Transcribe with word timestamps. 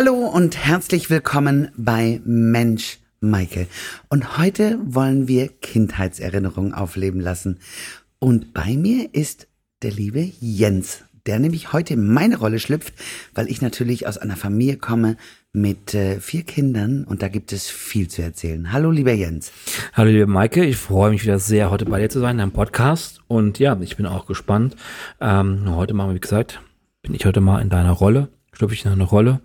Hallo 0.00 0.14
und 0.14 0.56
herzlich 0.56 1.10
willkommen 1.10 1.72
bei 1.76 2.20
Mensch 2.24 3.00
Maike. 3.18 3.66
Und 4.08 4.38
heute 4.38 4.78
wollen 4.84 5.26
wir 5.26 5.48
Kindheitserinnerungen 5.48 6.72
aufleben 6.72 7.20
lassen. 7.20 7.58
Und 8.20 8.54
bei 8.54 8.76
mir 8.76 9.12
ist 9.12 9.48
der 9.82 9.90
liebe 9.90 10.20
Jens, 10.38 11.02
der 11.26 11.40
nämlich 11.40 11.72
heute 11.72 11.94
in 11.94 12.12
meine 12.12 12.36
Rolle 12.36 12.60
schlüpft, 12.60 12.94
weil 13.34 13.48
ich 13.48 13.60
natürlich 13.60 14.06
aus 14.06 14.18
einer 14.18 14.36
Familie 14.36 14.76
komme 14.76 15.16
mit 15.52 15.94
äh, 15.94 16.20
vier 16.20 16.44
Kindern 16.44 17.02
und 17.02 17.20
da 17.22 17.26
gibt 17.26 17.52
es 17.52 17.68
viel 17.68 18.06
zu 18.06 18.22
erzählen. 18.22 18.72
Hallo 18.72 18.92
lieber 18.92 19.14
Jens. 19.14 19.50
Hallo 19.94 20.12
liebe 20.12 20.28
Maike, 20.28 20.64
ich 20.64 20.76
freue 20.76 21.10
mich 21.10 21.24
wieder 21.24 21.40
sehr, 21.40 21.72
heute 21.72 21.86
bei 21.86 21.98
dir 21.98 22.08
zu 22.08 22.20
sein 22.20 22.36
in 22.36 22.38
deinem 22.38 22.52
Podcast. 22.52 23.20
Und 23.26 23.58
ja, 23.58 23.76
ich 23.80 23.96
bin 23.96 24.06
auch 24.06 24.26
gespannt. 24.26 24.76
Ähm, 25.20 25.74
heute 25.74 25.92
mal, 25.92 26.14
wie 26.14 26.20
gesagt, 26.20 26.60
bin 27.02 27.14
ich 27.14 27.26
heute 27.26 27.40
mal 27.40 27.60
in 27.60 27.68
deiner 27.68 27.90
Rolle 27.90 28.28
schlüpfe 28.58 28.74
ich 28.74 28.84
in 28.84 28.90
eine 28.90 29.04
Rolle. 29.04 29.40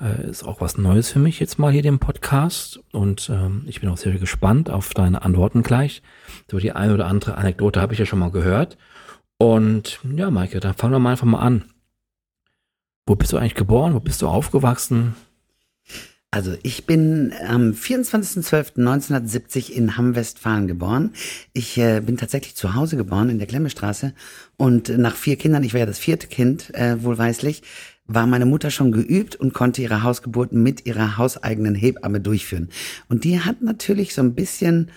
Äh, 0.00 0.30
ist 0.30 0.44
auch 0.44 0.60
was 0.60 0.78
Neues 0.78 1.10
für 1.10 1.18
mich 1.18 1.40
jetzt 1.40 1.58
mal 1.58 1.72
hier 1.72 1.82
den 1.82 1.98
Podcast. 1.98 2.78
Und 2.92 3.28
ähm, 3.28 3.64
ich 3.66 3.80
bin 3.80 3.90
auch 3.90 3.96
sehr 3.96 4.12
gespannt 4.12 4.70
auf 4.70 4.94
deine 4.94 5.22
Antworten 5.22 5.64
gleich. 5.64 6.02
So 6.48 6.58
die 6.58 6.70
eine 6.70 6.94
oder 6.94 7.06
andere 7.06 7.36
Anekdote 7.36 7.80
habe 7.80 7.94
ich 7.94 7.98
ja 7.98 8.06
schon 8.06 8.20
mal 8.20 8.30
gehört. 8.30 8.78
Und 9.38 9.98
ja, 10.14 10.30
Maike, 10.30 10.60
dann 10.60 10.74
fangen 10.74 10.92
wir 10.92 11.00
mal 11.00 11.10
einfach 11.10 11.26
mal 11.26 11.40
an. 11.40 11.64
Wo 13.06 13.16
bist 13.16 13.32
du 13.32 13.38
eigentlich 13.38 13.56
geboren? 13.56 13.94
Wo 13.94 14.00
bist 14.00 14.22
du 14.22 14.28
aufgewachsen? 14.28 15.16
Also 16.30 16.54
ich 16.62 16.86
bin 16.86 17.32
am 17.48 17.70
24.12.1970 17.72 19.70
in 19.70 19.96
Hamm-Westfalen 19.96 20.68
geboren. 20.68 21.12
Ich 21.52 21.76
äh, 21.78 22.00
bin 22.00 22.16
tatsächlich 22.16 22.54
zu 22.54 22.74
Hause 22.74 22.96
geboren 22.96 23.30
in 23.30 23.38
der 23.38 23.46
Klemmestraße 23.46 24.14
und 24.56 24.88
nach 24.98 25.14
vier 25.14 25.36
Kindern, 25.36 25.62
ich 25.62 25.74
war 25.74 25.80
ja 25.80 25.86
das 25.86 26.00
vierte 26.00 26.26
Kind, 26.26 26.74
äh, 26.74 27.02
wohlweislich, 27.04 27.62
war 28.06 28.26
meine 28.26 28.46
Mutter 28.46 28.70
schon 28.70 28.92
geübt 28.92 29.36
und 29.36 29.54
konnte 29.54 29.82
ihre 29.82 30.02
Hausgeburt 30.02 30.52
mit 30.52 30.86
ihrer 30.86 31.16
hauseigenen 31.16 31.74
Hebamme 31.74 32.20
durchführen. 32.20 32.68
Und 33.08 33.24
die 33.24 33.40
hat 33.40 33.62
natürlich 33.62 34.14
so 34.14 34.22
ein 34.22 34.34
bisschen, 34.34 34.90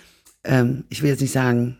ähm, 0.44 0.84
ich 0.88 1.02
will 1.02 1.10
jetzt 1.10 1.22
nicht 1.22 1.32
sagen, 1.32 1.78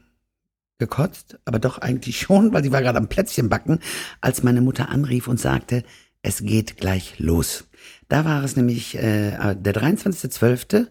gekotzt, 0.78 1.38
aber 1.44 1.58
doch 1.58 1.78
eigentlich 1.78 2.20
schon, 2.20 2.52
weil 2.52 2.62
sie 2.62 2.72
war 2.72 2.82
gerade 2.82 2.98
am 2.98 3.08
Plätzchen 3.08 3.48
backen, 3.48 3.80
als 4.20 4.42
meine 4.42 4.60
Mutter 4.60 4.88
anrief 4.88 5.28
und 5.28 5.38
sagte, 5.38 5.84
es 6.22 6.42
geht 6.42 6.76
gleich 6.76 7.18
los. 7.18 7.64
Da 8.08 8.24
war 8.24 8.42
es 8.42 8.56
nämlich 8.56 8.96
äh, 8.96 9.54
der 9.54 9.74
23.12., 9.74 10.88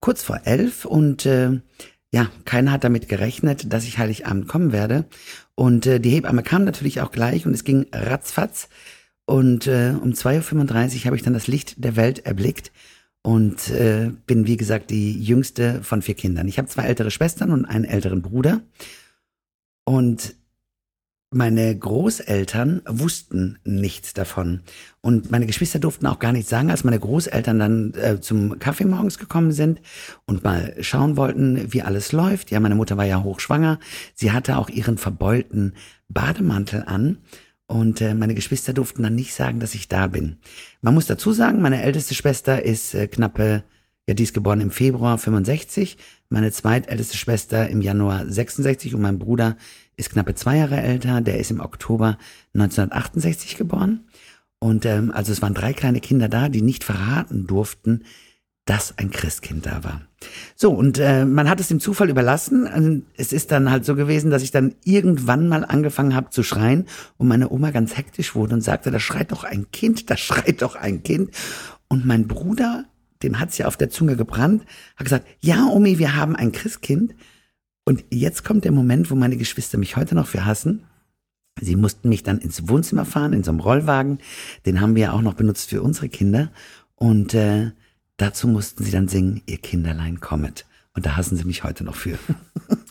kurz 0.00 0.22
vor 0.22 0.42
elf 0.44 0.84
und 0.84 1.26
äh, 1.26 1.60
ja, 2.10 2.30
keiner 2.44 2.72
hat 2.72 2.84
damit 2.84 3.08
gerechnet, 3.08 3.72
dass 3.72 3.84
ich 3.84 3.98
Heiligabend 3.98 4.48
kommen 4.48 4.72
werde. 4.72 5.06
Und 5.54 5.86
äh, 5.86 5.98
die 6.00 6.10
Hebamme 6.10 6.42
kam 6.42 6.64
natürlich 6.64 7.00
auch 7.00 7.10
gleich 7.10 7.46
und 7.46 7.52
es 7.52 7.64
ging 7.64 7.86
ratzfatz. 7.92 8.68
Und 9.28 9.66
äh, 9.66 9.92
um 10.00 10.12
2.35 10.12 11.00
Uhr 11.00 11.04
habe 11.04 11.16
ich 11.16 11.22
dann 11.22 11.34
das 11.34 11.48
Licht 11.48 11.84
der 11.84 11.96
Welt 11.96 12.24
erblickt 12.24 12.72
und 13.20 13.68
äh, 13.68 14.10
bin, 14.24 14.46
wie 14.46 14.56
gesagt, 14.56 14.88
die 14.88 15.22
jüngste 15.22 15.82
von 15.82 16.00
vier 16.00 16.14
Kindern. 16.14 16.48
Ich 16.48 16.56
habe 16.56 16.66
zwei 16.68 16.84
ältere 16.84 17.10
Schwestern 17.10 17.50
und 17.50 17.66
einen 17.66 17.84
älteren 17.84 18.22
Bruder. 18.22 18.62
Und 19.84 20.34
meine 21.30 21.76
Großeltern 21.76 22.80
wussten 22.88 23.58
nichts 23.64 24.14
davon. 24.14 24.62
Und 25.02 25.30
meine 25.30 25.44
Geschwister 25.44 25.78
durften 25.78 26.06
auch 26.06 26.20
gar 26.20 26.32
nichts 26.32 26.48
sagen, 26.48 26.70
als 26.70 26.84
meine 26.84 26.98
Großeltern 26.98 27.58
dann 27.58 27.92
äh, 28.00 28.22
zum 28.22 28.58
Kaffee 28.58 28.86
morgens 28.86 29.18
gekommen 29.18 29.52
sind 29.52 29.82
und 30.24 30.42
mal 30.42 30.74
schauen 30.80 31.18
wollten, 31.18 31.70
wie 31.70 31.82
alles 31.82 32.12
läuft. 32.12 32.50
Ja, 32.50 32.60
meine 32.60 32.76
Mutter 32.76 32.96
war 32.96 33.04
ja 33.04 33.22
hochschwanger. 33.22 33.78
Sie 34.14 34.32
hatte 34.32 34.56
auch 34.56 34.70
ihren 34.70 34.96
verbeulten 34.96 35.74
Bademantel 36.08 36.84
an. 36.86 37.18
Und 37.68 38.00
äh, 38.00 38.14
meine 38.14 38.34
Geschwister 38.34 38.72
durften 38.72 39.02
dann 39.02 39.14
nicht 39.14 39.34
sagen, 39.34 39.60
dass 39.60 39.74
ich 39.74 39.88
da 39.88 40.06
bin. 40.06 40.38
Man 40.80 40.94
muss 40.94 41.04
dazu 41.04 41.32
sagen, 41.32 41.60
meine 41.60 41.82
älteste 41.82 42.14
Schwester 42.14 42.64
ist 42.64 42.94
äh, 42.94 43.06
knappe, 43.08 43.62
ja, 44.08 44.14
die 44.14 44.22
ist 44.22 44.32
geboren 44.32 44.62
im 44.62 44.70
Februar 44.70 45.18
65, 45.18 45.98
meine 46.30 46.50
zweitälteste 46.50 47.18
Schwester 47.18 47.68
im 47.68 47.82
Januar 47.82 48.26
66 48.26 48.94
und 48.94 49.02
mein 49.02 49.18
Bruder 49.18 49.58
ist 49.96 50.08
knappe 50.10 50.34
zwei 50.34 50.56
Jahre 50.56 50.80
älter, 50.80 51.20
der 51.20 51.38
ist 51.38 51.50
im 51.50 51.60
Oktober 51.60 52.16
1968 52.54 53.58
geboren. 53.58 54.08
Und 54.60 54.86
ähm, 54.86 55.12
also 55.12 55.30
es 55.30 55.42
waren 55.42 55.54
drei 55.54 55.74
kleine 55.74 56.00
Kinder 56.00 56.30
da, 56.30 56.48
die 56.48 56.62
nicht 56.62 56.84
verraten 56.84 57.46
durften, 57.46 58.04
dass 58.68 58.98
ein 58.98 59.10
Christkind 59.10 59.64
da 59.64 59.82
war. 59.82 60.02
So, 60.54 60.72
und 60.72 60.98
äh, 60.98 61.24
man 61.24 61.48
hat 61.48 61.58
es 61.58 61.68
dem 61.68 61.80
Zufall 61.80 62.10
überlassen. 62.10 62.66
Also, 62.66 63.00
es 63.16 63.32
ist 63.32 63.50
dann 63.50 63.70
halt 63.70 63.86
so 63.86 63.94
gewesen, 63.94 64.30
dass 64.30 64.42
ich 64.42 64.50
dann 64.50 64.74
irgendwann 64.84 65.48
mal 65.48 65.64
angefangen 65.64 66.14
habe 66.14 66.28
zu 66.28 66.42
schreien 66.42 66.84
und 67.16 67.28
meine 67.28 67.50
Oma 67.50 67.70
ganz 67.70 67.96
hektisch 67.96 68.34
wurde 68.34 68.54
und 68.54 68.60
sagte, 68.60 68.90
da 68.90 69.00
schreit 69.00 69.32
doch 69.32 69.44
ein 69.44 69.70
Kind, 69.70 70.10
da 70.10 70.18
schreit 70.18 70.60
doch 70.60 70.76
ein 70.76 71.02
Kind. 71.02 71.30
Und 71.88 72.04
mein 72.04 72.28
Bruder, 72.28 72.84
dem 73.22 73.40
hat's 73.40 73.56
ja 73.56 73.66
auf 73.66 73.78
der 73.78 73.88
Zunge 73.88 74.16
gebrannt, 74.16 74.66
hat 74.96 75.04
gesagt, 75.04 75.26
ja, 75.40 75.66
Omi, 75.66 75.98
wir 75.98 76.14
haben 76.16 76.36
ein 76.36 76.52
Christkind. 76.52 77.14
Und 77.86 78.04
jetzt 78.10 78.44
kommt 78.44 78.66
der 78.66 78.72
Moment, 78.72 79.10
wo 79.10 79.14
meine 79.14 79.38
Geschwister 79.38 79.78
mich 79.78 79.96
heute 79.96 80.14
noch 80.14 80.26
für 80.26 80.44
hassen. 80.44 80.84
Sie 81.58 81.74
mussten 81.74 82.10
mich 82.10 82.22
dann 82.22 82.38
ins 82.38 82.68
Wohnzimmer 82.68 83.06
fahren, 83.06 83.32
in 83.32 83.44
so 83.44 83.50
einem 83.50 83.60
Rollwagen. 83.60 84.18
Den 84.66 84.82
haben 84.82 84.94
wir 84.94 85.04
ja 85.04 85.12
auch 85.12 85.22
noch 85.22 85.34
benutzt 85.34 85.70
für 85.70 85.80
unsere 85.80 86.10
Kinder. 86.10 86.52
Und 86.96 87.32
äh, 87.32 87.70
Dazu 88.18 88.48
mussten 88.48 88.84
sie 88.84 88.90
dann 88.90 89.08
singen, 89.08 89.42
ihr 89.46 89.58
Kinderlein 89.58 90.20
kommet. 90.20 90.66
Und 90.94 91.06
da 91.06 91.16
hassen 91.16 91.36
sie 91.36 91.44
mich 91.44 91.64
heute 91.64 91.84
noch 91.84 91.94
für. 91.94 92.18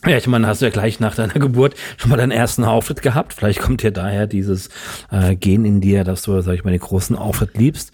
Ja, 0.06 0.16
ich 0.16 0.28
meine, 0.28 0.46
hast 0.46 0.62
du 0.62 0.66
ja 0.66 0.70
gleich 0.70 1.00
nach 1.00 1.16
deiner 1.16 1.34
Geburt 1.34 1.74
schon 1.96 2.10
mal 2.10 2.16
deinen 2.16 2.30
ersten 2.30 2.62
Auftritt 2.62 3.02
gehabt. 3.02 3.34
Vielleicht 3.34 3.60
kommt 3.60 3.82
dir 3.82 3.90
daher 3.90 4.28
dieses 4.28 4.70
äh, 5.10 5.34
Gen 5.34 5.64
in 5.64 5.80
dir, 5.80 6.04
dass 6.04 6.22
du, 6.22 6.40
sag 6.40 6.54
ich 6.54 6.64
mal, 6.64 6.70
den 6.70 6.80
großen 6.80 7.16
Auftritt 7.16 7.58
liebst. 7.58 7.92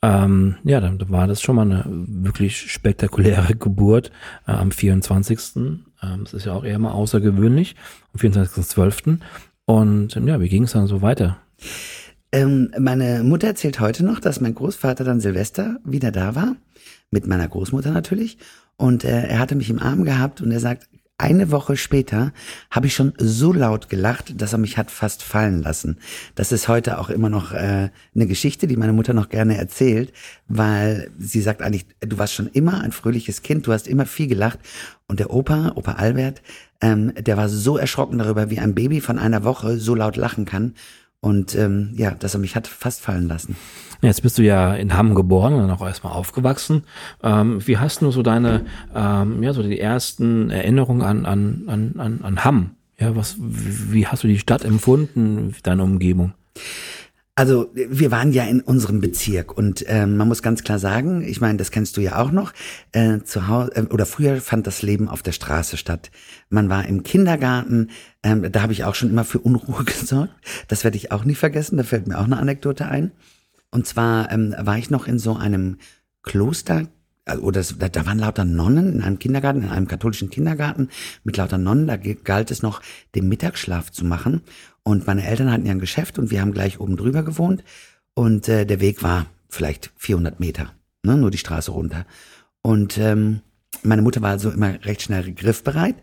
Ähm, 0.00 0.56
ja, 0.64 0.80
dann 0.80 0.98
war 1.10 1.26
das 1.26 1.42
schon 1.42 1.56
mal 1.56 1.62
eine 1.62 1.84
wirklich 1.86 2.72
spektakuläre 2.72 3.54
Geburt 3.58 4.10
äh, 4.48 4.52
am 4.52 4.72
24. 4.72 5.38
Ähm, 5.56 5.84
das 6.24 6.32
ist 6.32 6.46
ja 6.46 6.54
auch 6.54 6.64
eher 6.64 6.78
mal 6.78 6.92
außergewöhnlich, 6.92 7.76
am 8.14 8.20
24.12. 8.20 9.18
Und 9.66 10.16
ähm, 10.16 10.26
ja, 10.26 10.40
wie 10.40 10.48
ging 10.48 10.64
es 10.64 10.72
dann 10.72 10.86
so 10.86 11.02
weiter? 11.02 11.36
Ähm, 12.32 12.72
meine 12.78 13.22
Mutter 13.22 13.46
erzählt 13.46 13.78
heute 13.78 14.04
noch, 14.04 14.18
dass 14.20 14.40
mein 14.40 14.54
Großvater 14.54 15.04
dann 15.04 15.20
Silvester 15.20 15.76
wieder 15.84 16.10
da 16.10 16.34
war 16.34 16.56
mit 17.12 17.28
meiner 17.28 17.46
Großmutter 17.46 17.92
natürlich. 17.92 18.38
Und 18.76 19.04
äh, 19.04 19.28
er 19.28 19.38
hatte 19.38 19.54
mich 19.54 19.70
im 19.70 19.78
Arm 19.78 20.02
gehabt 20.02 20.40
und 20.40 20.50
er 20.50 20.58
sagt, 20.58 20.88
eine 21.22 21.52
Woche 21.52 21.76
später 21.76 22.32
habe 22.68 22.88
ich 22.88 22.94
schon 22.94 23.12
so 23.16 23.52
laut 23.52 23.88
gelacht, 23.88 24.40
dass 24.42 24.54
er 24.54 24.58
mich 24.58 24.76
hat 24.76 24.90
fast 24.90 25.22
fallen 25.22 25.62
lassen. 25.62 25.98
Das 26.34 26.50
ist 26.50 26.66
heute 26.66 26.98
auch 26.98 27.10
immer 27.10 27.28
noch 27.28 27.52
äh, 27.52 27.90
eine 28.12 28.26
Geschichte, 28.26 28.66
die 28.66 28.76
meine 28.76 28.92
Mutter 28.92 29.14
noch 29.14 29.28
gerne 29.28 29.56
erzählt, 29.56 30.12
weil 30.48 31.12
sie 31.18 31.40
sagt 31.40 31.62
eigentlich, 31.62 31.86
du 32.00 32.18
warst 32.18 32.34
schon 32.34 32.48
immer 32.48 32.80
ein 32.80 32.90
fröhliches 32.90 33.42
Kind, 33.42 33.68
du 33.68 33.72
hast 33.72 33.86
immer 33.86 34.06
viel 34.06 34.26
gelacht. 34.26 34.58
Und 35.06 35.20
der 35.20 35.30
Opa, 35.30 35.72
Opa 35.76 35.92
Albert, 35.92 36.42
ähm, 36.80 37.12
der 37.14 37.36
war 37.36 37.48
so 37.48 37.76
erschrocken 37.76 38.18
darüber, 38.18 38.50
wie 38.50 38.58
ein 38.58 38.74
Baby 38.74 39.00
von 39.00 39.18
einer 39.18 39.44
Woche 39.44 39.78
so 39.78 39.94
laut 39.94 40.16
lachen 40.16 40.44
kann. 40.44 40.74
Und 41.24 41.54
ähm, 41.54 41.94
ja, 41.96 42.10
dass 42.10 42.34
er 42.34 42.40
mich 42.40 42.56
hat 42.56 42.66
fast 42.66 43.00
fallen 43.00 43.28
lassen. 43.28 43.56
Jetzt 44.02 44.22
bist 44.22 44.38
du 44.38 44.42
ja 44.42 44.74
in 44.74 44.96
Hamm 44.96 45.14
geboren 45.14 45.54
und 45.54 45.70
auch 45.70 45.86
erstmal 45.86 46.12
aufgewachsen. 46.12 46.82
Ähm, 47.22 47.64
wie 47.64 47.78
hast 47.78 48.02
du 48.02 48.10
so 48.10 48.22
deine, 48.22 48.66
ähm, 48.92 49.40
ja, 49.40 49.52
so 49.52 49.62
die 49.62 49.78
ersten 49.78 50.50
Erinnerungen 50.50 51.02
an, 51.02 51.24
an, 51.24 51.62
an, 51.68 51.94
an, 51.98 52.20
an 52.22 52.44
Hamm? 52.44 52.70
Ja, 52.98 53.14
was, 53.14 53.36
wie 53.38 54.08
hast 54.08 54.24
du 54.24 54.28
die 54.28 54.40
Stadt 54.40 54.64
empfunden, 54.64 55.54
deine 55.62 55.84
Umgebung? 55.84 56.34
Also 57.34 57.70
wir 57.74 58.10
waren 58.10 58.32
ja 58.32 58.44
in 58.44 58.60
unserem 58.60 59.00
Bezirk 59.00 59.56
und 59.56 59.88
äh, 59.88 60.06
man 60.06 60.28
muss 60.28 60.42
ganz 60.42 60.62
klar 60.64 60.78
sagen, 60.78 61.22
ich 61.22 61.40
meine, 61.40 61.56
das 61.56 61.70
kennst 61.70 61.96
du 61.96 62.02
ja 62.02 62.18
auch 62.18 62.30
noch, 62.30 62.52
äh, 62.92 63.20
zu 63.20 63.48
Hause 63.48 63.72
äh, 63.74 63.82
oder 63.84 64.04
früher 64.04 64.38
fand 64.42 64.66
das 64.66 64.82
Leben 64.82 65.08
auf 65.08 65.22
der 65.22 65.32
Straße 65.32 65.78
statt. 65.78 66.10
Man 66.50 66.68
war 66.68 66.84
im 66.84 67.04
Kindergarten, 67.04 67.88
ähm, 68.22 68.52
da 68.52 68.60
habe 68.60 68.74
ich 68.74 68.84
auch 68.84 68.94
schon 68.94 69.08
immer 69.08 69.24
für 69.24 69.38
Unruhe 69.38 69.82
gesorgt. 69.84 70.34
Das 70.68 70.84
werde 70.84 70.98
ich 70.98 71.10
auch 71.10 71.24
nie 71.24 71.34
vergessen, 71.34 71.78
da 71.78 71.84
fällt 71.84 72.06
mir 72.06 72.18
auch 72.18 72.24
eine 72.24 72.36
Anekdote 72.36 72.86
ein. 72.86 73.12
Und 73.70 73.86
zwar 73.86 74.30
ähm, 74.30 74.54
war 74.58 74.76
ich 74.76 74.90
noch 74.90 75.06
in 75.06 75.18
so 75.18 75.34
einem 75.34 75.78
Kloster 76.22 76.86
oder 77.40 77.62
da, 77.62 77.88
da 77.88 78.06
waren 78.06 78.18
lauter 78.18 78.44
Nonnen 78.44 78.94
in 78.94 79.02
einem 79.02 79.18
Kindergarten, 79.18 79.62
in 79.62 79.68
einem 79.68 79.86
katholischen 79.86 80.30
Kindergarten 80.30 80.88
mit 81.24 81.36
lauter 81.36 81.58
Nonnen. 81.58 81.86
Da 81.86 81.96
galt 81.96 82.50
es 82.50 82.62
noch, 82.62 82.82
den 83.14 83.28
Mittagsschlaf 83.28 83.90
zu 83.92 84.04
machen. 84.04 84.42
Und 84.82 85.06
meine 85.06 85.24
Eltern 85.24 85.50
hatten 85.50 85.66
ja 85.66 85.72
ein 85.72 85.78
Geschäft 85.78 86.18
und 86.18 86.30
wir 86.30 86.40
haben 86.40 86.52
gleich 86.52 86.80
oben 86.80 86.96
drüber 86.96 87.22
gewohnt. 87.22 87.62
Und 88.14 88.48
äh, 88.48 88.66
der 88.66 88.80
Weg 88.80 89.02
war 89.02 89.26
vielleicht 89.48 89.92
400 89.96 90.40
Meter, 90.40 90.72
ne, 91.02 91.16
nur 91.16 91.30
die 91.30 91.38
Straße 91.38 91.70
runter. 91.70 92.06
Und 92.62 92.98
ähm, 92.98 93.40
meine 93.82 94.02
Mutter 94.02 94.22
war 94.22 94.30
also 94.30 94.50
immer 94.50 94.84
recht 94.84 95.02
schnell 95.02 95.32
griffbereit. 95.32 95.96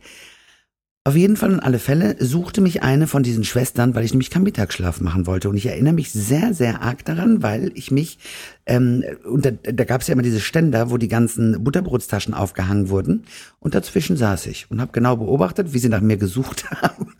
Auf 1.09 1.15
jeden 1.15 1.37
Fall 1.37 1.51
und 1.51 1.59
alle 1.59 1.79
Fälle 1.79 2.17
suchte 2.19 2.61
mich 2.61 2.83
eine 2.83 3.07
von 3.07 3.23
diesen 3.23 3.43
Schwestern, 3.43 3.95
weil 3.95 4.05
ich 4.05 4.11
nämlich 4.11 4.29
keinen 4.29 4.43
Mittagsschlaf 4.43 5.01
machen 5.01 5.25
wollte. 5.25 5.49
Und 5.49 5.57
ich 5.57 5.65
erinnere 5.65 5.95
mich 5.95 6.11
sehr, 6.11 6.53
sehr 6.53 6.83
arg 6.83 7.03
daran, 7.03 7.41
weil 7.41 7.71
ich 7.73 7.89
mich, 7.89 8.19
ähm, 8.67 9.03
und 9.23 9.43
da, 9.43 9.49
da 9.49 9.85
gab 9.85 10.01
es 10.01 10.07
ja 10.07 10.13
immer 10.13 10.21
diese 10.21 10.39
Ständer, 10.39 10.91
wo 10.91 10.97
die 10.97 11.07
ganzen 11.07 11.63
Butterbrotstaschen 11.63 12.35
aufgehangen 12.35 12.89
wurden. 12.89 13.23
Und 13.59 13.73
dazwischen 13.73 14.17
saß 14.17 14.45
ich 14.45 14.69
und 14.69 14.79
habe 14.79 14.91
genau 14.91 15.15
beobachtet, 15.15 15.73
wie 15.73 15.79
sie 15.79 15.89
nach 15.89 16.01
mir 16.01 16.17
gesucht 16.17 16.69
haben 16.83 17.15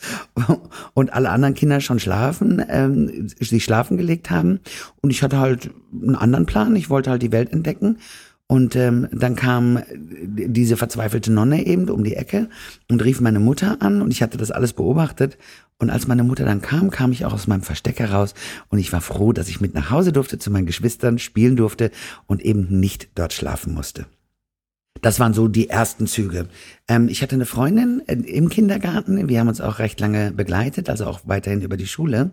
und 0.94 1.12
alle 1.12 1.32
anderen 1.32 1.56
Kinder 1.56 1.82
schon 1.82 1.98
schlafen, 1.98 2.64
ähm, 2.70 3.28
sich 3.40 3.64
schlafen 3.64 3.98
gelegt 3.98 4.30
haben. 4.30 4.60
Und 5.02 5.10
ich 5.10 5.24
hatte 5.24 5.40
halt 5.40 5.72
einen 5.92 6.16
anderen 6.16 6.46
Plan. 6.46 6.76
Ich 6.76 6.92
wollte 6.92 7.10
halt 7.10 7.24
die 7.24 7.32
Welt 7.32 7.52
entdecken. 7.52 7.98
Und 8.52 8.76
ähm, 8.76 9.08
dann 9.12 9.36
kam 9.36 9.84
diese 10.24 10.76
verzweifelte 10.76 11.32
Nonne 11.32 11.68
eben 11.68 11.88
um 11.88 12.04
die 12.04 12.16
Ecke 12.16 12.50
und 12.90 13.04
rief 13.04 13.22
meine 13.22 13.40
Mutter 13.40 13.78
an 13.80 14.02
und 14.02 14.10
ich 14.10 14.24
hatte 14.24 14.40
das 14.40 14.50
alles 14.50 14.74
beobachtet. 14.74 15.38
Und 15.78 15.92
als 15.92 16.08
meine 16.08 16.24
Mutter 16.24 16.46
dann 16.46 16.60
kam, 16.60 16.90
kam 16.90 17.12
ich 17.12 17.26
auch 17.26 17.34
aus 17.34 17.46
meinem 17.46 17.62
Versteck 17.62 18.00
heraus 18.00 18.34
und 18.70 18.80
ich 18.80 18.92
war 18.92 19.02
froh, 19.02 19.34
dass 19.34 19.50
ich 19.50 19.62
mit 19.62 19.76
nach 19.76 19.92
Hause 19.92 20.12
durfte, 20.12 20.40
zu 20.40 20.50
meinen 20.50 20.66
Geschwistern 20.66 21.20
spielen 21.20 21.58
durfte 21.58 21.92
und 22.26 22.42
eben 22.42 22.80
nicht 22.80 23.10
dort 23.14 23.34
schlafen 23.34 23.76
musste. 23.76 24.08
Das 25.04 25.20
waren 25.20 25.36
so 25.36 25.48
die 25.48 25.70
ersten 25.70 26.08
Züge. 26.08 26.48
Ähm, 26.88 27.08
ich 27.08 27.22
hatte 27.22 27.36
eine 27.36 27.46
Freundin 27.46 28.02
äh, 28.08 28.16
im 28.16 28.50
Kindergarten, 28.50 29.30
wir 29.30 29.40
haben 29.40 29.48
uns 29.48 29.62
auch 29.62 29.78
recht 29.78 30.00
lange 30.00 30.32
begleitet, 30.32 30.90
also 30.90 31.06
auch 31.06 31.22
weiterhin 31.26 31.62
über 31.62 31.78
die 31.78 31.88
Schule. 31.88 32.32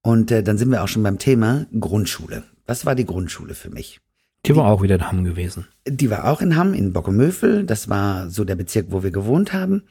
Und 0.00 0.30
äh, 0.30 0.44
dann 0.44 0.58
sind 0.58 0.70
wir 0.70 0.84
auch 0.84 0.88
schon 0.88 1.02
beim 1.02 1.18
Thema 1.18 1.66
Grundschule. 1.78 2.44
Was 2.66 2.86
war 2.86 2.94
die 2.94 3.04
Grundschule 3.04 3.54
für 3.54 3.70
mich? 3.70 4.00
Die 4.46 4.56
war 4.56 4.66
auch 4.66 4.82
wieder 4.82 4.94
in 4.94 5.06
Hamm 5.06 5.24
gewesen. 5.24 5.66
Die 5.86 6.10
war 6.10 6.24
auch 6.30 6.40
in 6.40 6.56
Hamm, 6.56 6.72
in 6.74 6.92
Bockenmöfel. 6.92 7.64
Das 7.64 7.88
war 7.88 8.30
so 8.30 8.44
der 8.44 8.56
Bezirk, 8.56 8.86
wo 8.90 9.02
wir 9.02 9.10
gewohnt 9.10 9.52
haben. 9.52 9.82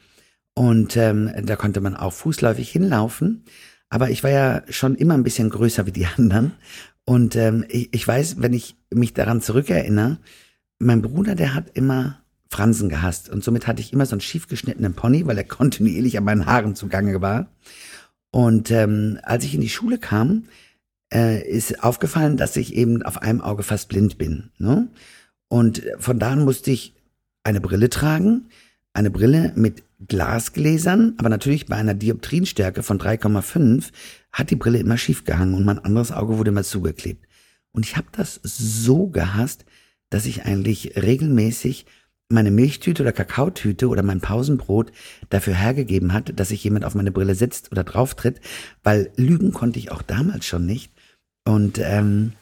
Und 0.54 0.96
ähm, 0.96 1.30
da 1.44 1.56
konnte 1.56 1.80
man 1.80 1.96
auch 1.96 2.12
fußläufig 2.12 2.70
hinlaufen. 2.70 3.44
Aber 3.88 4.10
ich 4.10 4.22
war 4.22 4.30
ja 4.30 4.62
schon 4.68 4.96
immer 4.96 5.14
ein 5.14 5.22
bisschen 5.22 5.50
größer 5.50 5.86
wie 5.86 5.92
die 5.92 6.06
anderen. 6.16 6.52
Und 7.04 7.36
ähm, 7.36 7.64
ich, 7.68 7.94
ich 7.94 8.06
weiß, 8.06 8.40
wenn 8.40 8.52
ich 8.52 8.76
mich 8.92 9.14
daran 9.14 9.40
zurückerinnere, 9.40 10.18
mein 10.78 11.02
Bruder, 11.02 11.34
der 11.34 11.54
hat 11.54 11.70
immer 11.74 12.20
Fransen 12.48 12.88
gehasst. 12.88 13.28
Und 13.28 13.44
somit 13.44 13.66
hatte 13.66 13.80
ich 13.80 13.92
immer 13.92 14.06
so 14.06 14.14
einen 14.14 14.20
schief 14.20 14.48
geschnittenen 14.48 14.94
Pony, 14.94 15.26
weil 15.26 15.38
er 15.38 15.44
kontinuierlich 15.58 16.18
an 16.18 16.24
meinen 16.24 16.46
Haaren 16.46 16.74
zugange 16.74 17.20
war. 17.20 17.46
Und 18.32 18.70
ähm, 18.70 19.18
als 19.22 19.44
ich 19.44 19.54
in 19.54 19.60
die 19.60 19.68
Schule 19.68 19.98
kam, 19.98 20.44
äh, 21.12 21.46
ist 21.48 21.82
aufgefallen, 21.82 22.36
dass 22.36 22.56
ich 22.56 22.74
eben 22.74 23.02
auf 23.02 23.22
einem 23.22 23.40
Auge 23.40 23.62
fast 23.62 23.88
blind 23.88 24.18
bin. 24.18 24.50
Ne? 24.58 24.88
Und 25.48 25.82
von 25.98 26.18
da 26.18 26.30
an 26.32 26.44
musste 26.44 26.70
ich 26.70 26.94
eine 27.42 27.60
Brille 27.60 27.90
tragen, 27.90 28.48
eine 28.92 29.10
Brille 29.10 29.52
mit 29.56 29.82
Glasgläsern, 30.06 31.14
aber 31.18 31.28
natürlich 31.28 31.66
bei 31.66 31.76
einer 31.76 31.94
Dioptrienstärke 31.94 32.82
von 32.82 32.98
3,5 32.98 33.90
hat 34.32 34.50
die 34.50 34.56
Brille 34.56 34.78
immer 34.78 34.96
schief 34.96 35.24
gehangen 35.24 35.54
und 35.54 35.64
mein 35.64 35.78
anderes 35.78 36.12
Auge 36.12 36.38
wurde 36.38 36.50
immer 36.50 36.64
zugeklebt. 36.64 37.26
Und 37.72 37.86
ich 37.86 37.96
habe 37.96 38.08
das 38.12 38.40
so 38.42 39.08
gehasst, 39.08 39.64
dass 40.08 40.26
ich 40.26 40.44
eigentlich 40.44 40.96
regelmäßig 40.96 41.86
meine 42.28 42.50
Milchtüte 42.50 43.02
oder 43.02 43.12
Kakaotüte 43.12 43.88
oder 43.88 44.02
mein 44.02 44.20
Pausenbrot 44.20 44.92
dafür 45.28 45.54
hergegeben 45.54 46.12
hat, 46.12 46.38
dass 46.38 46.48
sich 46.48 46.62
jemand 46.62 46.84
auf 46.84 46.94
meine 46.94 47.10
Brille 47.10 47.34
setzt 47.34 47.72
oder 47.72 47.84
drauftritt, 47.84 48.40
weil 48.82 49.12
lügen 49.16 49.52
konnte 49.52 49.78
ich 49.78 49.90
auch 49.90 50.02
damals 50.02 50.46
schon 50.46 50.64
nicht. 50.64 50.92
Und 51.44 51.78
ähm, 51.78 52.32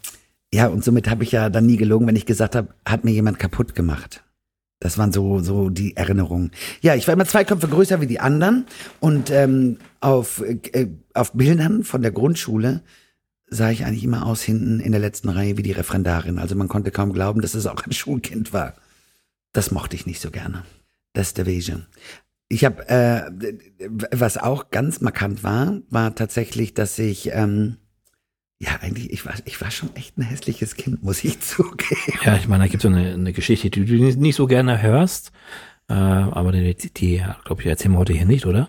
ja, 0.53 0.69
und 0.69 0.83
somit 0.83 1.09
habe 1.09 1.25
ich 1.25 1.33
ja 1.33 1.51
dann 1.51 1.67
nie 1.67 1.77
gelogen, 1.77 2.07
wenn 2.07 2.17
ich 2.17 2.27
gesagt 2.27 2.57
habe, 2.57 2.75
hat 2.87 3.05
mir 3.05 3.13
jemand 3.13 3.39
kaputt 3.39 3.75
gemacht. 3.75 4.25
Das 4.81 4.97
waren 4.97 5.13
so, 5.13 5.41
so 5.41 5.71
die 5.71 5.97
Erinnerungen. 5.97 6.53
Ja, 6.81 6.95
ich 6.95 7.07
war 7.07 7.15
immer 7.15 7.27
zwei 7.27 7.45
Köpfe 7.45 7.69
größer 7.69 8.01
wie 8.01 8.07
die 8.07 8.21
anderen 8.21 8.67
und 9.01 9.31
ähm, 9.31 9.79
auf, 10.01 10.43
äh, 10.43 10.89
auf 11.15 11.33
Bildern 11.33 11.83
von 11.83 12.01
der 12.01 12.13
Grundschule 12.13 12.83
sah 13.51 13.71
ich 13.71 13.85
eigentlich 13.85 14.05
immer 14.05 14.27
aus 14.27 14.43
hinten 14.43 14.79
in 14.79 14.93
der 14.93 15.01
letzten 15.01 15.31
Reihe 15.31 15.57
wie 15.57 15.63
die 15.63 15.73
Referendarin. 15.73 16.39
Also 16.39 16.55
man 16.55 16.69
konnte 16.69 16.91
kaum 16.91 17.13
glauben, 17.13 17.41
dass 17.41 17.55
es 17.55 17.67
auch 17.67 17.85
ein 17.85 17.93
Schulkind 17.93 18.53
war. 18.53 18.75
Das 19.53 19.71
mochte 19.71 19.97
ich 19.97 20.07
nicht 20.07 20.21
so 20.21 20.31
gerne. 20.31 20.65
Das 21.13 21.29
ist 21.29 21.39
der 21.39 21.47
Wege. 21.47 21.87
Ich 22.49 22.65
habe, 22.65 22.89
äh, 22.89 23.31
was 24.13 24.39
auch 24.39 24.71
ganz 24.71 25.01
markant 25.01 25.43
war, 25.43 25.81
war 25.91 26.15
tatsächlich, 26.15 26.73
dass 26.73 26.99
ich 26.99 27.31
ähm, 27.33 27.77
ja, 28.61 28.77
eigentlich, 28.81 29.13
ich 29.13 29.25
war, 29.25 29.35
ich 29.45 29.61
war 29.61 29.71
schon 29.71 29.95
echt 29.95 30.19
ein 30.19 30.23
hässliches 30.23 30.75
Kind, 30.75 31.03
muss 31.03 31.23
ich 31.25 31.41
zugeben. 31.41 32.19
Ja, 32.25 32.37
ich 32.37 32.49
meine, 32.49 32.65
da 32.65 32.69
gibt 32.69 32.85
es 32.85 32.91
so 32.91 32.95
eine, 32.95 33.13
eine 33.13 33.33
Geschichte, 33.33 33.71
die 33.71 33.85
du 33.85 33.95
nicht 33.95 34.37
so 34.37 34.47
gerne 34.47 34.83
hörst, 34.83 35.33
äh, 35.89 35.95
aber 35.95 36.53
die, 36.53 36.75
die 36.75 37.25
glaube 37.45 37.63
ich, 37.63 37.69
erzählen 37.69 37.93
wir 37.93 37.99
heute 37.99 38.13
hier 38.13 38.27
nicht, 38.27 38.47
oder? 38.47 38.69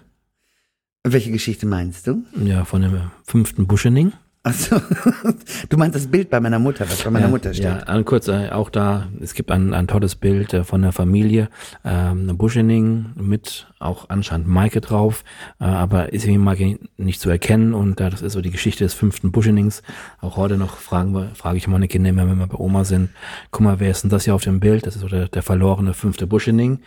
Welche 1.03 1.31
Geschichte 1.31 1.65
meinst 1.65 2.07
du? 2.07 2.23
Ja, 2.43 2.65
von 2.65 2.81
dem 2.81 3.11
fünften 3.23 3.67
Buschening. 3.67 4.13
Also, 4.41 4.81
du 5.69 5.77
meinst 5.77 5.95
das 5.97 6.07
Bild 6.07 6.29
bei 6.29 6.39
meiner 6.39 6.59
Mutter, 6.59 6.89
was 6.89 7.03
bei 7.03 7.09
meiner 7.09 7.25
ja, 7.25 7.31
Mutter 7.31 7.53
steht. 7.53 7.65
Ja, 7.65 8.03
kurz 8.03 8.29
äh, 8.29 8.49
auch 8.49 8.69
da, 8.69 9.09
es 9.19 9.33
gibt 9.33 9.51
ein, 9.51 9.73
ein 9.73 9.87
tolles 9.87 10.15
Bild 10.15 10.53
äh, 10.53 10.63
von 10.63 10.81
der 10.81 10.93
Familie, 10.93 11.49
ähm, 11.83 12.21
eine 12.21 12.33
Buschening 12.35 13.07
mit 13.15 13.67
auch 13.79 14.09
anscheinend 14.09 14.47
Maike 14.47 14.79
drauf, 14.79 15.25
äh, 15.59 15.65
aber 15.65 16.13
ist 16.13 16.23
irgendwie 16.23 16.39
Maike 16.39 16.79
nicht 16.95 17.19
zu 17.19 17.29
erkennen 17.29 17.73
und 17.73 17.99
äh, 17.99 18.09
das 18.09 18.21
ist 18.21 18.31
so 18.31 18.41
die 18.41 18.51
Geschichte 18.51 18.85
des 18.85 18.93
fünften 18.93 19.33
Buschenings. 19.33 19.83
Auch 20.21 20.37
heute 20.37 20.55
noch 20.55 20.77
fragen 20.77 21.13
wir, 21.13 21.31
frage 21.35 21.57
ich 21.57 21.67
meine 21.67 21.89
Kinder 21.89 22.09
immer, 22.09 22.29
wenn 22.29 22.39
wir 22.39 22.47
bei 22.47 22.57
Oma 22.57 22.85
sind, 22.85 23.09
guck 23.51 23.65
mal, 23.65 23.81
wer 23.81 23.91
ist 23.91 24.03
denn 24.03 24.09
das 24.09 24.23
hier 24.23 24.35
auf 24.35 24.43
dem 24.43 24.61
Bild? 24.61 24.87
Das 24.87 24.95
ist 24.95 25.01
so 25.01 25.09
der, 25.09 25.27
der 25.27 25.43
verlorene 25.43 25.93
fünfte 25.93 26.27
Buschening 26.27 26.79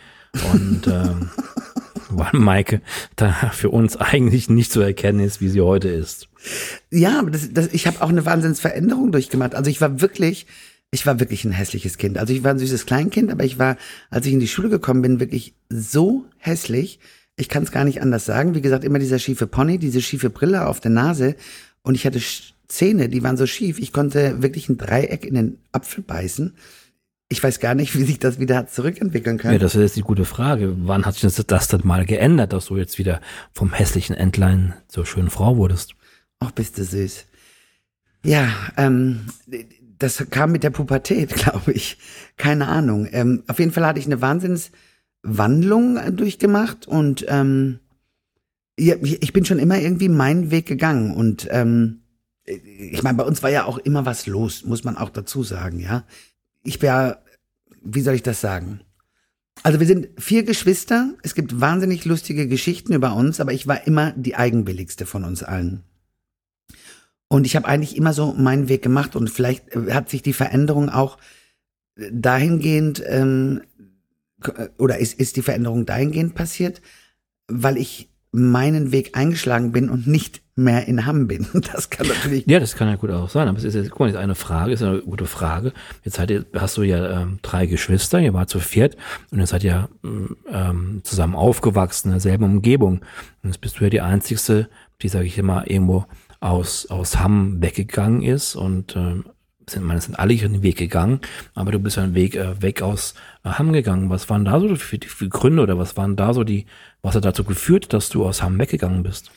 und 0.51 0.87
ähm, 0.87 1.29
weil 2.17 2.39
Maike 2.39 2.81
da 3.15 3.31
für 3.53 3.69
uns 3.69 3.97
eigentlich 3.97 4.49
nicht 4.49 4.71
zu 4.71 4.81
erkennen 4.81 5.19
ist, 5.19 5.41
wie 5.41 5.49
sie 5.49 5.61
heute 5.61 5.89
ist. 5.89 6.29
Ja, 6.91 7.21
das, 7.23 7.53
das, 7.53 7.69
ich 7.73 7.87
habe 7.87 8.01
auch 8.01 8.09
eine 8.09 8.25
Wahnsinnsveränderung 8.25 9.11
durchgemacht. 9.11 9.55
Also 9.55 9.69
ich 9.69 9.81
war 9.81 10.01
wirklich, 10.01 10.45
ich 10.91 11.05
war 11.05 11.19
wirklich 11.19 11.45
ein 11.45 11.51
hässliches 11.51 11.97
Kind. 11.97 12.17
Also 12.17 12.33
ich 12.33 12.43
war 12.43 12.51
ein 12.51 12.59
süßes 12.59 12.85
Kleinkind, 12.85 13.31
aber 13.31 13.43
ich 13.43 13.59
war, 13.59 13.77
als 14.09 14.25
ich 14.25 14.33
in 14.33 14.39
die 14.39 14.47
Schule 14.47 14.69
gekommen 14.69 15.01
bin, 15.01 15.19
wirklich 15.19 15.53
so 15.69 16.25
hässlich. 16.37 16.99
Ich 17.35 17.49
kann 17.49 17.63
es 17.63 17.71
gar 17.71 17.85
nicht 17.85 18.01
anders 18.01 18.25
sagen. 18.25 18.55
Wie 18.55 18.61
gesagt, 18.61 18.83
immer 18.83 18.99
dieser 18.99 19.19
schiefe 19.19 19.47
Pony, 19.47 19.79
diese 19.79 20.01
schiefe 20.01 20.29
Brille 20.29 20.67
auf 20.67 20.79
der 20.79 20.91
Nase 20.91 21.35
und 21.81 21.95
ich 21.95 22.05
hatte 22.05 22.21
Zähne, 22.67 23.09
die 23.09 23.23
waren 23.23 23.37
so 23.37 23.45
schief. 23.45 23.79
Ich 23.79 23.93
konnte 23.93 24.41
wirklich 24.41 24.69
ein 24.69 24.77
Dreieck 24.77 25.25
in 25.25 25.35
den 25.35 25.57
Apfel 25.71 26.03
beißen. 26.03 26.55
Ich 27.33 27.43
weiß 27.43 27.59
gar 27.59 27.73
nicht, 27.73 27.97
wie 27.97 28.03
sich 28.03 28.19
das 28.19 28.39
wieder 28.39 28.55
hat 28.55 28.71
zurückentwickeln 28.71 29.39
können. 29.39 29.53
Ja, 29.53 29.59
das 29.59 29.73
ist 29.73 29.81
jetzt 29.81 29.95
die 29.95 30.01
gute 30.01 30.23
Frage. 30.23 30.75
Wann 30.85 31.03
hat 31.03 31.15
sich 31.15 31.23
das, 31.23 31.43
das 31.47 31.67
dann 31.67 31.81
mal 31.83 32.05
geändert, 32.05 32.53
dass 32.53 32.67
du 32.67 32.77
jetzt 32.77 32.99
wieder 32.99 33.21
vom 33.53 33.73
hässlichen 33.73 34.15
Entlein 34.15 34.75
zur 34.87 35.07
schönen 35.07 35.31
Frau 35.31 35.57
wurdest? 35.57 35.95
Ach, 36.37 36.51
bist 36.51 36.77
du 36.77 36.83
süß. 36.83 37.25
Ja, 38.23 38.49
ähm, 38.77 39.21
das 39.97 40.23
kam 40.29 40.51
mit 40.51 40.63
der 40.63 40.69
Pubertät, 40.69 41.33
glaube 41.33 41.71
ich. 41.71 41.97
Keine 42.37 42.67
Ahnung. 42.67 43.07
Ähm, 43.11 43.41
auf 43.47 43.57
jeden 43.57 43.71
Fall 43.71 43.87
hatte 43.87 43.97
ich 43.97 44.05
eine 44.05 44.21
Wahnsinnswandlung 44.21 46.15
durchgemacht 46.15 46.87
und 46.87 47.25
ähm, 47.29 47.79
ja, 48.77 48.93
ich 49.01 49.33
bin 49.33 49.43
schon 49.43 49.57
immer 49.57 49.79
irgendwie 49.79 50.09
meinen 50.09 50.51
Weg 50.51 50.67
gegangen 50.67 51.15
und 51.15 51.47
ähm, 51.49 52.01
ich 52.45 53.01
meine, 53.01 53.17
bei 53.17 53.23
uns 53.23 53.41
war 53.41 53.49
ja 53.49 53.65
auch 53.65 53.79
immer 53.79 54.05
was 54.05 54.27
los, 54.27 54.65
muss 54.65 54.83
man 54.83 54.97
auch 54.97 55.09
dazu 55.09 55.41
sagen, 55.41 55.79
ja. 55.79 56.03
Ich 56.63 56.81
wäre, 56.81 57.23
wie 57.81 58.01
soll 58.01 58.15
ich 58.15 58.23
das 58.23 58.41
sagen? 58.41 58.81
Also 59.61 59.79
wir 59.79 59.87
sind 59.87 60.09
vier 60.17 60.43
Geschwister, 60.43 61.13
es 61.21 61.35
gibt 61.35 61.61
wahnsinnig 61.61 62.05
lustige 62.05 62.47
Geschichten 62.47 62.93
über 62.93 63.15
uns, 63.15 63.39
aber 63.39 63.53
ich 63.53 63.67
war 63.67 63.85
immer 63.85 64.11
die 64.13 64.35
eigenwilligste 64.35 65.05
von 65.05 65.23
uns 65.23 65.43
allen. 65.43 65.83
Und 67.27 67.45
ich 67.45 67.55
habe 67.55 67.67
eigentlich 67.67 67.95
immer 67.95 68.13
so 68.13 68.33
meinen 68.33 68.69
Weg 68.69 68.81
gemacht 68.81 69.15
und 69.15 69.29
vielleicht 69.29 69.75
äh, 69.75 69.93
hat 69.93 70.09
sich 70.09 70.21
die 70.21 70.33
Veränderung 70.33 70.89
auch 70.89 71.17
dahingehend 71.95 73.03
ähm, 73.05 73.61
oder 74.77 74.97
ist, 74.97 75.19
ist 75.19 75.35
die 75.35 75.41
Veränderung 75.41 75.85
dahingehend 75.85 76.35
passiert, 76.35 76.81
weil 77.47 77.77
ich 77.77 78.12
meinen 78.33 78.91
Weg 78.91 79.15
eingeschlagen 79.15 79.71
bin 79.71 79.89
und 79.89 80.07
nicht 80.07 80.41
mehr 80.55 80.87
in 80.87 81.05
Hamm 81.05 81.27
bin. 81.27 81.47
Das 81.71 81.89
kann 81.89 82.07
natürlich. 82.07 82.45
Ja, 82.47 82.59
das 82.59 82.75
kann 82.75 82.87
ja 82.87 82.95
gut 82.95 83.11
auch 83.11 83.29
sein. 83.29 83.47
Aber 83.47 83.57
es 83.57 83.63
ist 83.63 83.75
jetzt, 83.75 83.91
guck 83.91 84.01
mal, 84.01 84.07
jetzt 84.07 84.17
eine 84.17 84.35
Frage, 84.35 84.73
ist 84.73 84.81
eine 84.81 85.01
gute 85.01 85.25
Frage. 85.25 85.71
Jetzt 86.03 86.19
ihr, 86.29 86.45
hast 86.55 86.75
du 86.77 86.83
ja 86.83 87.21
ähm, 87.21 87.39
drei 87.43 87.67
Geschwister, 87.67 88.19
ihr 88.19 88.33
wart 88.33 88.49
zu 88.49 88.59
viert 88.59 88.97
und 89.31 89.39
jetzt 89.39 89.51
seid 89.51 89.63
ihr 89.63 89.87
ähm, 90.03 91.01
zusammen 91.03 91.35
aufgewachsen 91.35 92.09
in 92.09 92.13
derselben 92.13 92.43
Umgebung. 92.43 93.01
Und 93.43 93.49
jetzt 93.49 93.61
bist 93.61 93.79
du 93.79 93.83
ja 93.83 93.89
die 93.89 94.01
Einzigste, 94.01 94.67
die, 95.01 95.09
sage 95.09 95.25
ich 95.25 95.37
immer, 95.37 95.69
irgendwo 95.69 96.05
aus, 96.39 96.87
aus 96.87 97.19
Hamm 97.19 97.61
weggegangen 97.61 98.21
ist 98.23 98.55
und 98.55 98.95
äh, 98.95 99.23
sind, 99.69 99.83
meine, 99.83 100.01
sind 100.01 100.17
alle 100.17 100.33
ihren 100.33 100.63
Weg 100.63 100.77
gegangen, 100.77 101.19
aber 101.53 101.71
du 101.71 101.79
bist 101.79 101.97
einen 101.97 102.15
Weg 102.15 102.35
äh, 102.35 102.61
weg 102.61 102.81
aus 102.81 103.13
äh, 103.43 103.49
Hamm 103.49 103.73
gegangen. 103.73 104.09
Was 104.09 104.29
waren 104.29 104.45
da 104.45 104.59
so 104.59 104.75
für, 104.75 104.99
für 104.99 105.29
Gründe 105.29 105.63
oder 105.63 105.77
was 105.77 105.97
waren 105.97 106.15
da 106.15 106.33
so 106.33 106.43
die, 106.43 106.65
was 107.01 107.15
hat 107.15 107.25
dazu 107.25 107.43
geführt, 107.43 107.93
dass 107.93 108.09
du 108.09 108.25
aus 108.25 108.41
Hamm 108.41 108.59
weggegangen 108.59 109.03
bist? 109.03 109.31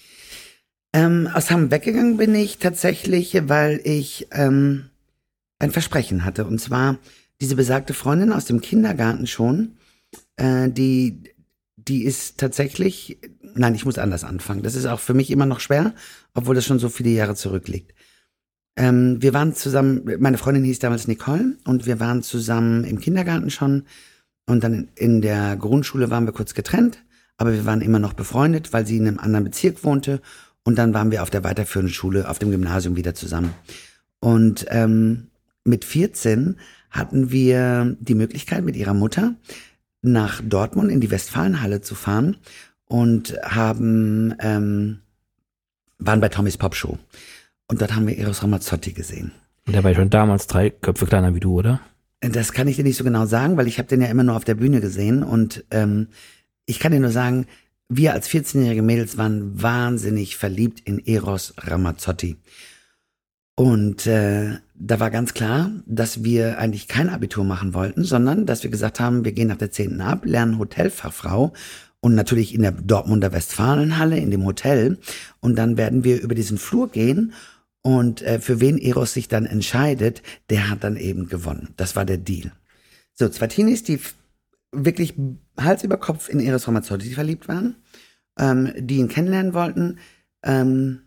Ähm, 0.93 1.29
aus 1.33 1.51
Hamm 1.51 1.71
weggegangen 1.71 2.17
bin 2.17 2.35
ich 2.35 2.59
tatsächlich, 2.59 3.37
weil 3.49 3.81
ich 3.85 4.29
ähm, 4.33 4.91
ein 5.59 5.71
Versprechen 5.71 6.25
hatte. 6.25 6.47
Und 6.47 6.61
zwar 6.61 6.99
diese 7.41 7.57
besagte 7.57 7.95
Freundin 7.95 8.33
aus 8.33 8.45
dem 8.47 8.61
Kindergarten 8.61 9.27
schon, 9.27 9.77
äh, 10.37 10.71
die, 10.71 11.23
die 11.77 12.05
ist 12.05 12.39
tatsächlich 12.39 13.19
nein, 13.57 13.75
ich 13.75 13.85
muss 13.85 13.99
anders 13.99 14.25
anfangen. 14.25 14.63
Das 14.63 14.75
ist 14.75 14.87
auch 14.87 15.01
für 15.01 15.15
mich 15.15 15.31
immer 15.31 15.47
noch 15.47 15.61
schwer, 15.61 15.95
obwohl 16.35 16.55
das 16.55 16.65
schon 16.65 16.79
so 16.79 16.89
viele 16.89 17.11
Jahre 17.11 17.35
zurückliegt. 17.35 17.95
Ähm, 18.77 19.23
wir 19.23 19.33
waren 19.33 19.55
zusammen, 19.55 20.03
meine 20.19 20.39
Freundin 20.39 20.65
hieß 20.65 20.79
damals 20.79 21.09
Nicole 21.09 21.57
und 21.65 21.87
wir 21.87 21.99
waren 21.99 22.23
zusammen 22.23 22.85
im 22.85 23.01
Kindergarten 23.01 23.51
schon 23.51 23.85
und 24.47 24.63
dann 24.63 24.89
in 24.95 25.23
der 25.23 25.57
Grundschule 25.57 26.11
waren 26.11 26.27
wir 26.27 26.33
kurz 26.33 26.55
getrennt, 26.55 27.03
aber 27.39 27.53
wir 27.53 27.65
waren 27.65 27.81
immer 27.81 27.99
noch 27.99 28.13
befreundet, 28.13 28.73
weil 28.73 28.87
sie 28.87 28.99
in 28.99 29.09
einem 29.09 29.19
anderen 29.19 29.45
Bezirk 29.45 29.83
wohnte 29.83 30.21
und 30.65 30.77
dann 30.77 30.93
waren 30.93 31.11
wir 31.11 31.23
auf 31.23 31.31
der 31.31 31.45
weiterführenden 31.45 31.95
Schule, 31.95 32.29
auf 32.29 32.39
dem 32.39 32.51
Gymnasium 32.51 32.97
wieder 32.97 33.15
zusammen. 33.15 33.55
Und 34.21 34.67
ähm, 34.69 35.29
mit 35.65 35.85
14 35.85 36.57
hatten 36.91 37.31
wir 37.31 37.97
die 38.01 38.15
Möglichkeit, 38.15 38.65
mit 38.65 38.77
ihrer 38.77 38.95
Mutter 38.95 39.35
nach 40.03 40.41
Dortmund 40.45 40.91
in 40.91 41.01
die 41.01 41.11
Westfalenhalle 41.11 41.81
zu 41.81 41.95
fahren 41.95 42.37
und 42.85 43.37
haben 43.43 44.35
ähm, 44.39 45.01
waren 45.99 46.21
bei 46.21 46.29
Tommys 46.29 46.57
Popshow. 46.57 46.99
Und 47.69 47.81
dort 47.81 47.95
haben 47.95 48.07
wir 48.07 48.17
Eros 48.17 48.43
Ramazzotti 48.43 48.93
gesehen. 48.93 49.33
Und 49.67 49.75
der 49.75 49.83
war 49.83 49.95
schon 49.95 50.11
damals 50.11 50.47
drei 50.47 50.71
Köpfe 50.71 51.07
kleiner 51.07 51.35
wie 51.35 51.41
du, 51.41 51.59
oder? 51.59 51.81
Das 52.21 52.53
kann 52.53 52.69
ich 52.69 52.77
dir 52.77 52.85
nicht 52.85 52.97
so 52.97 53.05
genau 53.05 53.27
sagen, 53.27 53.57
weil 53.57 53.67
ich 53.67 53.79
habe 53.79 53.89
den 53.89 54.01
ja 54.01 54.09
immer 54.09 54.23
nur 54.23 54.37
auf 54.37 54.45
der 54.45 54.55
Bühne 54.55 54.81
gesehen. 54.81 55.23
Und 55.23 55.65
ähm, 55.71 56.09
ich 56.65 56.79
kann 56.79 56.93
dir 56.93 57.01
nur 57.01 57.11
sagen, 57.11 57.47
wir 57.89 58.13
als 58.13 58.29
14-jährige 58.29 58.83
Mädels 58.83 59.17
waren 59.17 59.63
wahnsinnig 59.63 60.37
verliebt 60.37 60.81
in 60.85 61.05
Eros 61.05 61.55
Ramazzotti. 61.59 62.37
Und 63.55 64.07
äh, 64.07 64.59
da 64.75 65.01
war 65.01 65.11
ganz 65.11 65.35
klar, 65.35 65.71
dass 65.87 66.23
wir 66.23 66.59
eigentlich 66.59 66.89
kein 66.89 67.09
Abitur 67.09 67.45
machen 67.45 67.75
wollten, 67.75 68.05
sondern 68.05 68.45
dass 68.45 68.63
wir 68.63 68.71
gesagt 68.71 69.01
haben, 69.01 69.25
wir 69.25 69.33
gehen 69.33 69.49
nach 69.49 69.57
der 69.57 69.71
10. 69.71 70.01
ab, 70.01 70.27
lernen 70.27 70.59
Hotelfachfrau 70.59 71.55
und 72.01 72.15
natürlich 72.15 72.55
in 72.55 72.63
der 72.63 72.73
Dortmunder 72.73 73.33
Westfalenhalle, 73.33 74.19
in 74.19 74.31
dem 74.31 74.45
Hotel. 74.45 74.99
Und 75.41 75.57
dann 75.57 75.79
werden 75.79 76.05
wir 76.05 76.21
über 76.21 76.35
diesen 76.35 76.59
Flur 76.59 76.91
gehen 76.91 77.33
und 77.87 78.21
äh, 78.23 78.41
für 78.41 78.59
wen 78.59 78.79
Eros 78.79 79.13
sich 79.13 79.29
dann 79.29 79.47
entscheidet, 79.47 80.21
der 80.51 80.71
hat 80.71 80.83
dann 80.83 80.97
eben 80.97 81.29
gewonnen. 81.29 81.73
Das 81.77 81.95
war 81.95 82.05
der 82.05 82.19
Deal. 82.19 82.51
So, 83.15 83.29
zwei 83.29 83.47
Teenies, 83.47 83.85
die 83.85 84.01
wirklich 84.73 85.15
Hals 85.57 85.85
über 85.85 85.97
Kopf 85.97 86.29
in 86.29 86.41
Eros 86.41 86.67
Ramazzotti 86.67 87.13
verliebt 87.13 87.47
waren, 87.47 87.77
ähm, 88.41 88.73
die 88.77 88.97
ihn 88.97 89.07
kennenlernen 89.07 89.55
wollten 89.55 90.01
ähm, 90.43 91.03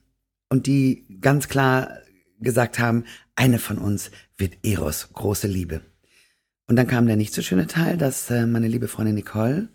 und 0.47 0.67
die 0.67 1.05
ganz 1.19 1.49
klar 1.49 1.97
gesagt 2.39 2.79
haben, 2.79 3.03
eine 3.35 3.59
von 3.59 3.77
uns 3.77 4.09
wird 4.37 4.53
Eros, 4.63 5.09
große 5.11 5.49
Liebe. 5.49 5.81
Und 6.67 6.77
dann 6.77 6.87
kam 6.87 7.07
der 7.07 7.17
nicht 7.17 7.33
so 7.33 7.41
schöne 7.41 7.67
Teil, 7.67 7.97
dass 7.97 8.29
äh, 8.29 8.45
meine 8.45 8.69
liebe 8.69 8.87
Freundin 8.87 9.15
Nicole 9.15 9.67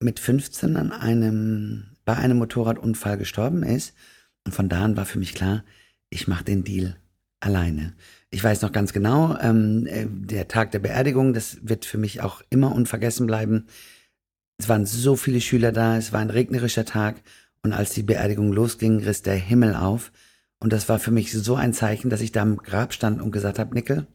mit 0.00 0.18
15 0.18 0.76
an 0.76 0.90
einem, 0.90 1.84
bei 2.04 2.16
einem 2.16 2.38
Motorradunfall 2.38 3.16
gestorben 3.16 3.62
ist. 3.62 3.94
Und 4.44 4.56
von 4.56 4.68
da 4.68 4.84
an 4.84 4.96
war 4.96 5.06
für 5.06 5.20
mich 5.20 5.32
klar, 5.32 5.62
ich 6.10 6.28
mache 6.28 6.44
den 6.44 6.64
Deal 6.64 6.96
alleine. 7.40 7.94
Ich 8.30 8.42
weiß 8.42 8.62
noch 8.62 8.72
ganz 8.72 8.92
genau, 8.92 9.36
ähm, 9.38 9.86
äh, 9.86 10.06
der 10.08 10.48
Tag 10.48 10.72
der 10.72 10.78
Beerdigung, 10.78 11.32
das 11.32 11.58
wird 11.62 11.84
für 11.84 11.98
mich 11.98 12.20
auch 12.20 12.42
immer 12.50 12.74
unvergessen 12.74 13.26
bleiben. 13.26 13.66
Es 14.58 14.68
waren 14.68 14.86
so 14.86 15.16
viele 15.16 15.40
Schüler 15.40 15.72
da, 15.72 15.96
es 15.96 16.12
war 16.12 16.20
ein 16.20 16.30
regnerischer 16.30 16.84
Tag 16.84 17.16
und 17.62 17.72
als 17.72 17.92
die 17.92 18.02
Beerdigung 18.02 18.52
losging, 18.52 19.02
riss 19.02 19.22
der 19.22 19.34
Himmel 19.34 19.74
auf 19.74 20.12
und 20.58 20.72
das 20.72 20.88
war 20.88 20.98
für 20.98 21.10
mich 21.10 21.32
so 21.32 21.54
ein 21.54 21.74
Zeichen, 21.74 22.10
dass 22.10 22.20
ich 22.20 22.32
da 22.32 22.42
am 22.42 22.56
Grab 22.56 22.92
stand 22.92 23.20
und 23.20 23.30
gesagt 23.30 23.58
habe, 23.58 23.74
Nickel, 23.74 24.06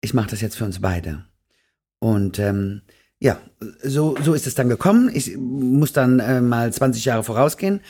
ich 0.00 0.14
mache 0.14 0.30
das 0.30 0.40
jetzt 0.40 0.56
für 0.56 0.64
uns 0.64 0.80
beide. 0.80 1.24
Und 1.98 2.38
ähm, 2.38 2.82
ja, 3.20 3.40
so, 3.82 4.16
so 4.20 4.34
ist 4.34 4.48
es 4.48 4.56
dann 4.56 4.68
gekommen. 4.68 5.10
Ich 5.14 5.36
muss 5.36 5.92
dann 5.92 6.18
äh, 6.18 6.40
mal 6.40 6.72
20 6.72 7.04
Jahre 7.04 7.22
vorausgehen. 7.22 7.80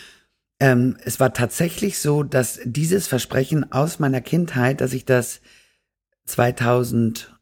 Ähm, 0.62 0.96
es 1.04 1.18
war 1.20 1.32
tatsächlich 1.32 1.98
so, 1.98 2.22
dass 2.22 2.60
dieses 2.64 3.08
Versprechen 3.08 3.72
aus 3.72 3.98
meiner 3.98 4.20
Kindheit, 4.20 4.80
dass 4.80 4.92
ich 4.92 5.04
das 5.04 5.40
2000, 6.26 7.38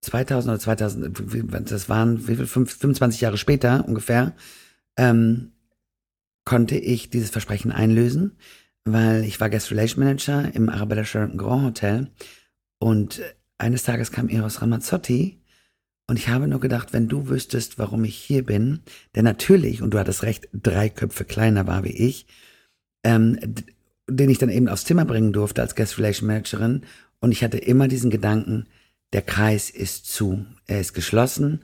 2000 0.00 0.50
oder 0.52 0.60
2000, 0.60 1.70
das 1.70 1.88
waren 1.88 2.26
wie 2.26 2.36
viel, 2.36 2.46
25 2.46 3.20
Jahre 3.20 3.38
später 3.38 3.84
ungefähr, 3.86 4.34
ähm, 4.96 5.52
konnte 6.44 6.76
ich 6.76 7.08
dieses 7.08 7.30
Versprechen 7.30 7.72
einlösen 7.72 8.36
weil 8.84 9.24
ich 9.24 9.40
war 9.40 9.50
Guest 9.50 9.70
Relation 9.70 10.04
Manager 10.04 10.54
im 10.54 10.68
Arabella 10.68 11.04
Sheraton 11.04 11.38
Grand 11.38 11.64
Hotel 11.64 12.10
und 12.78 13.22
eines 13.58 13.82
Tages 13.82 14.12
kam 14.12 14.28
Eros 14.28 14.60
Ramazzotti 14.60 15.40
und 16.06 16.18
ich 16.18 16.28
habe 16.28 16.48
nur 16.48 16.60
gedacht, 16.60 16.92
wenn 16.92 17.08
du 17.08 17.28
wüsstest, 17.28 17.78
warum 17.78 18.04
ich 18.04 18.16
hier 18.16 18.44
bin, 18.44 18.80
der 19.14 19.22
natürlich, 19.22 19.82
und 19.82 19.92
du 19.92 19.98
hattest 19.98 20.22
recht, 20.22 20.48
drei 20.52 20.88
Köpfe 20.88 21.24
kleiner 21.24 21.66
war 21.66 21.84
wie 21.84 21.96
ich, 21.96 22.26
ähm, 23.02 23.38
den 24.08 24.30
ich 24.30 24.38
dann 24.38 24.50
eben 24.50 24.68
aufs 24.68 24.84
Zimmer 24.84 25.04
bringen 25.04 25.32
durfte 25.32 25.62
als 25.62 25.74
Guest 25.74 25.98
Relation 25.98 26.26
Managerin. 26.26 26.82
Und 27.20 27.32
ich 27.32 27.42
hatte 27.42 27.58
immer 27.58 27.88
diesen 27.88 28.10
Gedanken, 28.10 28.66
der 29.12 29.22
Kreis 29.22 29.70
ist 29.70 30.06
zu, 30.06 30.44
er 30.66 30.80
ist 30.80 30.92
geschlossen, 30.92 31.62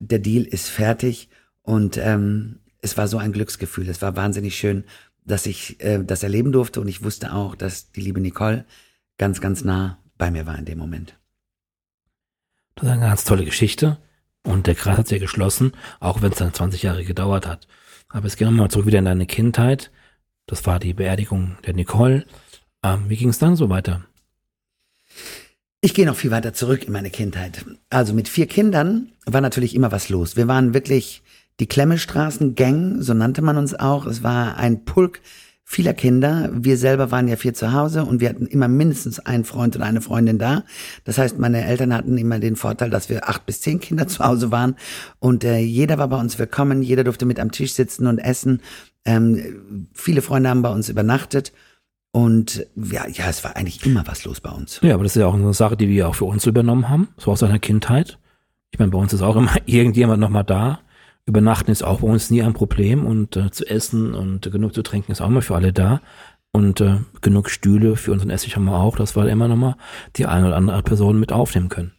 der 0.00 0.18
Deal 0.18 0.44
ist 0.44 0.68
fertig. 0.68 1.30
Und 1.62 1.96
ähm, 1.96 2.58
es 2.82 2.96
war 2.98 3.08
so 3.08 3.16
ein 3.16 3.32
Glücksgefühl, 3.32 3.88
es 3.88 4.02
war 4.02 4.16
wahnsinnig 4.16 4.56
schön 4.56 4.84
dass 5.24 5.46
ich 5.46 5.82
äh, 5.82 6.02
das 6.04 6.22
erleben 6.22 6.52
durfte. 6.52 6.80
Und 6.80 6.88
ich 6.88 7.02
wusste 7.04 7.32
auch, 7.32 7.54
dass 7.54 7.92
die 7.92 8.00
liebe 8.00 8.20
Nicole 8.20 8.64
ganz, 9.18 9.40
ganz 9.40 9.64
nah 9.64 9.98
bei 10.18 10.30
mir 10.30 10.46
war 10.46 10.58
in 10.58 10.64
dem 10.64 10.78
Moment. 10.78 11.18
Das 12.74 12.84
ist 12.84 12.90
eine 12.90 13.00
ganz 13.00 13.24
tolle 13.24 13.44
Geschichte 13.44 13.98
und 14.44 14.66
der 14.66 14.74
Kreis 14.74 14.98
hat 14.98 15.08
sich 15.08 15.18
ja 15.18 15.24
geschlossen, 15.24 15.72
auch 16.00 16.22
wenn 16.22 16.32
es 16.32 16.38
dann 16.38 16.54
20 16.54 16.82
Jahre 16.82 17.04
gedauert 17.04 17.46
hat. 17.46 17.66
Aber 18.08 18.26
es 18.26 18.36
geht 18.36 18.46
nochmal 18.48 18.70
zurück 18.70 18.86
wieder 18.86 18.98
in 18.98 19.04
deine 19.04 19.26
Kindheit. 19.26 19.90
Das 20.46 20.66
war 20.66 20.78
die 20.78 20.94
Beerdigung 20.94 21.56
der 21.66 21.74
Nicole. 21.74 22.26
Ähm, 22.82 23.08
wie 23.08 23.16
ging 23.16 23.28
es 23.28 23.38
dann 23.38 23.56
so 23.56 23.68
weiter? 23.68 24.04
Ich 25.80 25.94
gehe 25.94 26.06
noch 26.06 26.16
viel 26.16 26.30
weiter 26.30 26.52
zurück 26.52 26.84
in 26.84 26.92
meine 26.92 27.10
Kindheit. 27.10 27.64
Also 27.90 28.14
mit 28.14 28.28
vier 28.28 28.46
Kindern 28.46 29.12
war 29.26 29.40
natürlich 29.40 29.74
immer 29.74 29.92
was 29.92 30.08
los. 30.08 30.36
Wir 30.36 30.48
waren 30.48 30.74
wirklich 30.74 31.22
die 31.60 31.66
Klemmestraßen-Gang, 31.66 33.02
so 33.02 33.14
nannte 33.14 33.42
man 33.42 33.56
uns 33.56 33.74
auch. 33.74 34.06
Es 34.06 34.22
war 34.22 34.56
ein 34.56 34.84
Pulk 34.84 35.20
vieler 35.72 35.94
Kinder. 35.94 36.50
Wir 36.52 36.76
selber 36.76 37.10
waren 37.10 37.28
ja 37.28 37.36
vier 37.36 37.54
zu 37.54 37.72
Hause 37.72 38.04
und 38.04 38.20
wir 38.20 38.28
hatten 38.28 38.46
immer 38.46 38.68
mindestens 38.68 39.20
einen 39.20 39.44
Freund 39.44 39.74
oder 39.74 39.86
eine 39.86 40.02
Freundin 40.02 40.38
da. 40.38 40.64
Das 41.04 41.16
heißt, 41.16 41.38
meine 41.38 41.64
Eltern 41.64 41.94
hatten 41.94 42.18
immer 42.18 42.38
den 42.38 42.56
Vorteil, 42.56 42.90
dass 42.90 43.08
wir 43.08 43.26
acht 43.28 43.46
bis 43.46 43.62
zehn 43.62 43.80
Kinder 43.80 44.06
zu 44.08 44.22
Hause 44.22 44.50
waren 44.50 44.76
und 45.18 45.44
äh, 45.44 45.58
jeder 45.58 45.96
war 45.96 46.08
bei 46.08 46.20
uns 46.20 46.38
willkommen. 46.38 46.82
Jeder 46.82 47.04
durfte 47.04 47.24
mit 47.24 47.40
am 47.40 47.52
Tisch 47.52 47.72
sitzen 47.72 48.06
und 48.06 48.18
essen. 48.18 48.60
Ähm, 49.06 49.88
viele 49.94 50.20
Freunde 50.20 50.50
haben 50.50 50.62
bei 50.62 50.70
uns 50.70 50.90
übernachtet. 50.90 51.52
Und 52.14 52.66
ja, 52.76 53.08
ja, 53.08 53.30
es 53.30 53.42
war 53.42 53.56
eigentlich 53.56 53.86
immer 53.86 54.06
was 54.06 54.26
los 54.26 54.42
bei 54.42 54.50
uns. 54.50 54.78
Ja, 54.82 54.92
aber 54.92 55.04
das 55.04 55.16
ist 55.16 55.20
ja 55.20 55.26
auch 55.26 55.34
eine 55.34 55.54
Sache, 55.54 55.78
die 55.78 55.88
wir 55.88 56.06
auch 56.06 56.14
für 56.14 56.26
uns 56.26 56.44
übernommen 56.44 56.90
haben, 56.90 57.08
so 57.16 57.30
aus 57.30 57.42
einer 57.42 57.58
Kindheit. 57.58 58.18
Ich 58.70 58.78
meine, 58.78 58.90
bei 58.90 58.98
uns 58.98 59.14
ist 59.14 59.22
auch 59.22 59.36
immer 59.36 59.54
irgendjemand 59.64 60.20
nochmal 60.20 60.44
da. 60.44 60.80
Übernachten 61.26 61.70
ist 61.70 61.82
auch 61.82 62.00
bei 62.00 62.08
uns 62.08 62.30
nie 62.30 62.42
ein 62.42 62.52
Problem 62.52 63.06
und 63.06 63.36
äh, 63.36 63.50
zu 63.50 63.64
essen 63.68 64.14
und 64.14 64.50
genug 64.50 64.74
zu 64.74 64.82
trinken 64.82 65.12
ist 65.12 65.20
auch 65.20 65.28
mal 65.28 65.42
für 65.42 65.54
alle 65.54 65.72
da. 65.72 66.00
Und 66.54 66.80
äh, 66.80 66.98
genug 67.22 67.48
Stühle 67.48 67.96
für 67.96 68.12
unseren 68.12 68.30
Essig 68.30 68.56
haben 68.56 68.64
wir 68.64 68.78
auch, 68.78 68.96
dass 68.96 69.16
wir 69.16 69.26
immer 69.28 69.48
nochmal 69.48 69.76
die 70.16 70.26
eine 70.26 70.48
oder 70.48 70.56
andere 70.56 70.82
Person 70.82 71.18
mit 71.18 71.32
aufnehmen 71.32 71.70
können. 71.70 71.92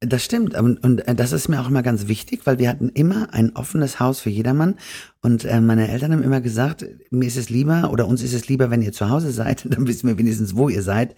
Das 0.00 0.24
stimmt. 0.24 0.54
Und, 0.54 0.82
und 0.82 1.06
äh, 1.06 1.14
das 1.14 1.32
ist 1.32 1.48
mir 1.48 1.60
auch 1.60 1.68
immer 1.68 1.82
ganz 1.82 2.08
wichtig, 2.08 2.40
weil 2.44 2.58
wir 2.58 2.68
hatten 2.68 2.88
immer 2.88 3.32
ein 3.32 3.54
offenes 3.54 4.00
Haus 4.00 4.20
für 4.20 4.30
jedermann. 4.30 4.76
Und 5.22 5.44
äh, 5.44 5.60
meine 5.60 5.88
Eltern 5.88 6.12
haben 6.12 6.22
immer 6.22 6.40
gesagt, 6.40 6.84
mir 7.10 7.26
ist 7.26 7.36
es 7.36 7.50
lieber 7.50 7.90
oder 7.92 8.08
uns 8.08 8.22
ist 8.22 8.34
es 8.34 8.48
lieber, 8.48 8.70
wenn 8.70 8.82
ihr 8.82 8.92
zu 8.92 9.08
Hause 9.10 9.30
seid, 9.30 9.66
dann 9.68 9.86
wissen 9.86 10.08
wir 10.08 10.18
wenigstens, 10.18 10.56
wo 10.56 10.68
ihr 10.68 10.82
seid. 10.82 11.14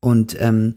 Und 0.00 0.36
ähm, 0.40 0.76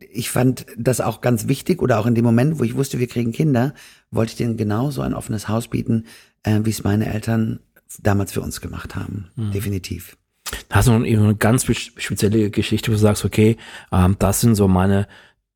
ich 0.00 0.30
fand 0.30 0.66
das 0.76 1.00
auch 1.00 1.20
ganz 1.20 1.48
wichtig 1.48 1.82
oder 1.82 1.98
auch 1.98 2.06
in 2.06 2.14
dem 2.14 2.24
Moment, 2.24 2.58
wo 2.58 2.64
ich 2.64 2.74
wusste, 2.74 2.98
wir 2.98 3.06
kriegen 3.06 3.32
Kinder, 3.32 3.74
wollte 4.10 4.32
ich 4.32 4.36
denen 4.36 4.56
genau 4.56 4.90
so 4.90 5.02
ein 5.02 5.14
offenes 5.14 5.48
Haus 5.48 5.68
bieten, 5.68 6.06
äh, 6.42 6.60
wie 6.64 6.70
es 6.70 6.84
meine 6.84 7.12
Eltern 7.12 7.60
damals 8.02 8.32
für 8.32 8.40
uns 8.40 8.60
gemacht 8.60 8.94
haben. 8.96 9.30
Mhm. 9.36 9.52
Definitiv. 9.52 10.16
Hast 10.70 10.88
du 10.88 10.92
noch 10.92 11.06
eine 11.06 11.36
ganz 11.36 11.64
spezielle 11.64 12.50
Geschichte, 12.50 12.90
wo 12.90 12.94
du 12.94 12.98
sagst, 12.98 13.24
okay, 13.24 13.56
ähm, 13.92 14.16
das 14.18 14.40
sind 14.40 14.54
so 14.54 14.68
meine 14.68 15.06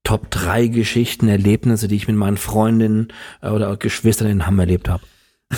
Top 0.04 0.30
drei 0.30 0.68
Geschichten, 0.68 1.28
Erlebnisse, 1.28 1.88
die 1.88 1.96
ich 1.96 2.08
mit 2.08 2.16
meinen 2.16 2.38
Freundinnen 2.38 3.08
äh, 3.42 3.50
oder 3.50 3.76
Geschwistern 3.76 4.28
in 4.28 4.46
Hamm 4.46 4.58
erlebt 4.58 4.88
habe? 4.88 5.02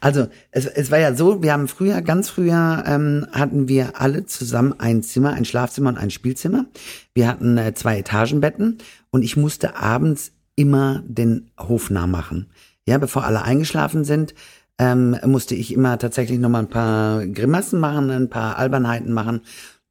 Also 0.00 0.28
es, 0.50 0.66
es 0.66 0.90
war 0.90 0.98
ja 0.98 1.14
so, 1.14 1.42
wir 1.42 1.52
haben 1.52 1.68
früher, 1.68 2.02
ganz 2.02 2.28
früher 2.28 2.84
ähm, 2.86 3.26
hatten 3.32 3.68
wir 3.68 4.00
alle 4.00 4.26
zusammen 4.26 4.74
ein 4.78 5.02
Zimmer, 5.02 5.32
ein 5.32 5.44
Schlafzimmer 5.44 5.90
und 5.90 5.98
ein 5.98 6.10
Spielzimmer. 6.10 6.66
Wir 7.14 7.28
hatten 7.28 7.58
äh, 7.58 7.74
zwei 7.74 7.98
Etagenbetten 7.98 8.78
und 9.10 9.22
ich 9.22 9.36
musste 9.36 9.76
abends 9.76 10.32
immer 10.56 11.02
den 11.06 11.50
Hof 11.58 11.90
nah 11.90 12.06
machen. 12.06 12.50
Ja, 12.86 12.98
bevor 12.98 13.24
alle 13.24 13.42
eingeschlafen 13.42 14.04
sind, 14.04 14.34
ähm, 14.78 15.16
musste 15.24 15.54
ich 15.54 15.72
immer 15.72 15.98
tatsächlich 15.98 16.38
noch 16.38 16.48
mal 16.48 16.60
ein 16.60 16.68
paar 16.68 17.26
Grimassen 17.26 17.80
machen, 17.80 18.10
ein 18.10 18.30
paar 18.30 18.58
Albernheiten 18.58 19.12
machen. 19.12 19.40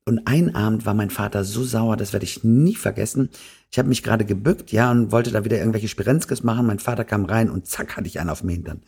Und 0.07 0.27
ein 0.27 0.53
Abend 0.53 0.85
war 0.85 0.93
mein 0.93 1.09
Vater 1.09 1.43
so 1.43 1.63
sauer, 1.63 1.97
das 1.97 2.13
werde 2.13 2.25
ich 2.25 2.43
nie 2.43 2.75
vergessen. 2.75 3.29
Ich 3.71 3.79
habe 3.79 3.89
mich 3.89 4.03
gerade 4.03 4.23
gebückt, 4.23 4.71
ja, 4.71 4.91
und 4.91 5.11
wollte 5.11 5.31
da 5.31 5.43
wieder 5.43 5.57
irgendwelche 5.57 5.87
Spirenzkes 5.87 6.43
machen. 6.43 6.67
Mein 6.67 6.79
Vater 6.79 7.03
kam 7.03 7.25
rein 7.25 7.49
und 7.49 7.65
zack, 7.65 7.97
hatte 7.97 8.07
ich 8.07 8.19
einen 8.19 8.29
auf 8.29 8.41
dem 8.41 8.49
Hintern. 8.49 8.83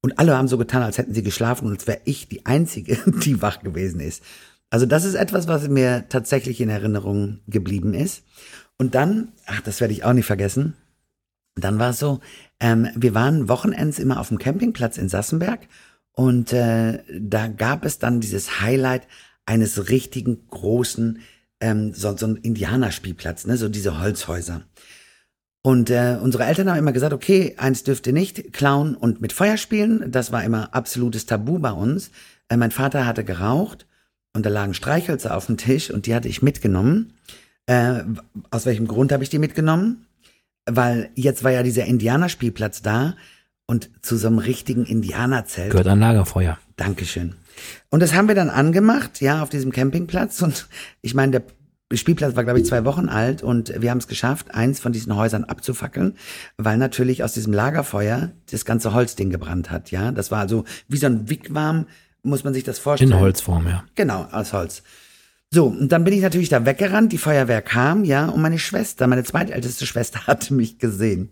Und 0.00 0.18
alle 0.18 0.36
haben 0.36 0.48
so 0.48 0.58
getan, 0.58 0.82
als 0.82 0.98
hätten 0.98 1.14
sie 1.14 1.22
geschlafen 1.22 1.66
und 1.66 1.72
als 1.72 1.86
wäre 1.86 2.00
ich 2.04 2.28
die 2.28 2.46
Einzige, 2.46 2.98
die 3.06 3.42
wach 3.42 3.60
gewesen 3.60 4.00
ist. 4.00 4.22
Also 4.70 4.86
das 4.86 5.04
ist 5.04 5.14
etwas, 5.14 5.48
was 5.48 5.68
mir 5.68 6.08
tatsächlich 6.08 6.60
in 6.60 6.68
Erinnerung 6.68 7.40
geblieben 7.46 7.94
ist. 7.94 8.24
Und 8.76 8.94
dann, 8.94 9.32
ach, 9.46 9.60
das 9.62 9.80
werde 9.80 9.94
ich 9.94 10.04
auch 10.04 10.12
nicht 10.12 10.26
vergessen, 10.26 10.74
dann 11.56 11.78
war 11.78 11.90
es 11.90 11.98
so, 11.98 12.20
ähm, 12.60 12.88
wir 12.94 13.14
waren 13.14 13.48
Wochenends 13.48 13.98
immer 13.98 14.20
auf 14.20 14.28
dem 14.28 14.38
Campingplatz 14.38 14.98
in 14.98 15.08
Sassenberg 15.08 15.66
und 16.12 16.52
äh, 16.52 17.02
da 17.18 17.48
gab 17.48 17.84
es 17.84 17.98
dann 17.98 18.20
dieses 18.20 18.60
Highlight 18.60 19.08
eines 19.46 19.88
richtigen 19.88 20.46
großen, 20.48 21.20
ähm, 21.60 21.92
so, 21.94 22.16
so 22.16 22.26
ein 22.26 22.36
Indianerspielplatz, 22.36 23.46
ne, 23.46 23.56
so 23.56 23.68
diese 23.68 24.00
Holzhäuser. 24.00 24.62
Und 25.68 25.90
äh, 25.90 26.16
unsere 26.18 26.46
Eltern 26.46 26.70
haben 26.70 26.78
immer 26.78 26.92
gesagt, 26.92 27.12
okay, 27.12 27.54
eins 27.58 27.84
dürft 27.84 28.06
ihr 28.06 28.14
nicht, 28.14 28.54
klauen 28.54 28.94
und 28.94 29.20
mit 29.20 29.34
Feuer 29.34 29.58
spielen. 29.58 30.10
Das 30.10 30.32
war 30.32 30.42
immer 30.42 30.74
absolutes 30.74 31.26
Tabu 31.26 31.58
bei 31.58 31.72
uns. 31.72 32.10
Äh, 32.48 32.56
mein 32.56 32.70
Vater 32.70 33.04
hatte 33.04 33.22
geraucht 33.22 33.84
und 34.32 34.46
da 34.46 34.48
lagen 34.48 34.72
Streichhölzer 34.72 35.36
auf 35.36 35.44
dem 35.44 35.58
Tisch 35.58 35.90
und 35.90 36.06
die 36.06 36.14
hatte 36.14 36.26
ich 36.26 36.40
mitgenommen. 36.40 37.12
Äh, 37.66 38.00
aus 38.50 38.64
welchem 38.64 38.88
Grund 38.88 39.12
habe 39.12 39.22
ich 39.22 39.28
die 39.28 39.38
mitgenommen? 39.38 40.06
Weil 40.64 41.10
jetzt 41.16 41.44
war 41.44 41.50
ja 41.50 41.62
dieser 41.62 41.84
Indianerspielplatz 41.84 42.80
da 42.80 43.14
und 43.66 43.90
zu 44.00 44.16
so 44.16 44.28
einem 44.28 44.38
richtigen 44.38 44.86
Indianerzelt. 44.86 45.72
Gehört 45.72 45.88
ein 45.88 46.00
Lagerfeuer. 46.00 46.58
Dankeschön. 46.76 47.34
Und 47.90 48.00
das 48.00 48.14
haben 48.14 48.28
wir 48.28 48.34
dann 48.34 48.48
angemacht, 48.48 49.20
ja, 49.20 49.42
auf 49.42 49.50
diesem 49.50 49.70
Campingplatz. 49.70 50.40
Und 50.40 50.66
ich 51.02 51.12
meine, 51.12 51.32
der 51.32 51.42
Spielplatz 51.96 52.36
war, 52.36 52.44
glaube 52.44 52.60
ich, 52.60 52.66
zwei 52.66 52.84
Wochen 52.84 53.08
alt 53.08 53.42
und 53.42 53.72
wir 53.80 53.90
haben 53.90 53.98
es 53.98 54.08
geschafft, 54.08 54.54
eins 54.54 54.78
von 54.78 54.92
diesen 54.92 55.16
Häusern 55.16 55.44
abzufackeln, 55.44 56.16
weil 56.58 56.76
natürlich 56.76 57.24
aus 57.24 57.32
diesem 57.32 57.54
Lagerfeuer 57.54 58.32
das 58.50 58.66
ganze 58.66 58.92
Holzding 58.92 59.30
gebrannt 59.30 59.70
hat, 59.70 59.90
ja. 59.90 60.12
Das 60.12 60.30
war 60.30 60.40
also 60.40 60.64
wie 60.88 60.98
so 60.98 61.06
ein 61.06 61.30
Wigwam, 61.30 61.86
muss 62.22 62.44
man 62.44 62.52
sich 62.52 62.64
das 62.64 62.78
vorstellen. 62.78 63.12
In 63.12 63.18
Holzform, 63.18 63.66
ja. 63.66 63.84
Genau, 63.94 64.26
aus 64.30 64.52
Holz. 64.52 64.82
So, 65.50 65.66
und 65.66 65.90
dann 65.90 66.04
bin 66.04 66.12
ich 66.12 66.20
natürlich 66.20 66.50
da 66.50 66.66
weggerannt, 66.66 67.10
die 67.10 67.18
Feuerwehr 67.18 67.62
kam, 67.62 68.04
ja, 68.04 68.26
und 68.26 68.42
meine 68.42 68.58
Schwester, 68.58 69.06
meine 69.06 69.24
zweitälteste 69.24 69.86
Schwester 69.86 70.20
hatte 70.26 70.52
mich 70.52 70.78
gesehen. 70.78 71.30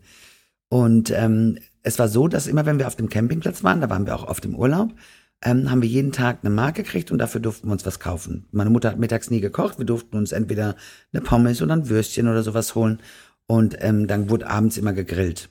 Und 0.68 1.10
ähm, 1.10 1.58
es 1.82 1.98
war 1.98 2.08
so, 2.08 2.28
dass 2.28 2.46
immer, 2.46 2.64
wenn 2.64 2.78
wir 2.78 2.86
auf 2.86 2.96
dem 2.96 3.10
Campingplatz 3.10 3.62
waren, 3.62 3.82
da 3.82 3.90
waren 3.90 4.06
wir 4.06 4.16
auch 4.16 4.24
auf 4.24 4.40
dem 4.40 4.54
Urlaub, 4.54 4.94
ähm, 5.42 5.70
haben 5.70 5.82
wir 5.82 5.88
jeden 5.88 6.12
Tag 6.12 6.38
eine 6.42 6.54
Mark 6.54 6.76
gekriegt 6.76 7.10
und 7.10 7.18
dafür 7.18 7.40
durften 7.40 7.68
wir 7.68 7.72
uns 7.72 7.86
was 7.86 8.00
kaufen. 8.00 8.46
Meine 8.52 8.70
Mutter 8.70 8.90
hat 8.90 8.98
mittags 8.98 9.30
nie 9.30 9.40
gekocht, 9.40 9.78
wir 9.78 9.84
durften 9.84 10.16
uns 10.16 10.32
entweder 10.32 10.76
eine 11.12 11.22
Pommes 11.22 11.62
oder 11.62 11.74
ein 11.74 11.88
Würstchen 11.88 12.28
oder 12.28 12.42
sowas 12.42 12.74
holen. 12.74 13.00
Und 13.46 13.76
ähm, 13.80 14.08
dann 14.08 14.28
wurde 14.28 14.48
abends 14.48 14.76
immer 14.76 14.92
gegrillt. 14.92 15.50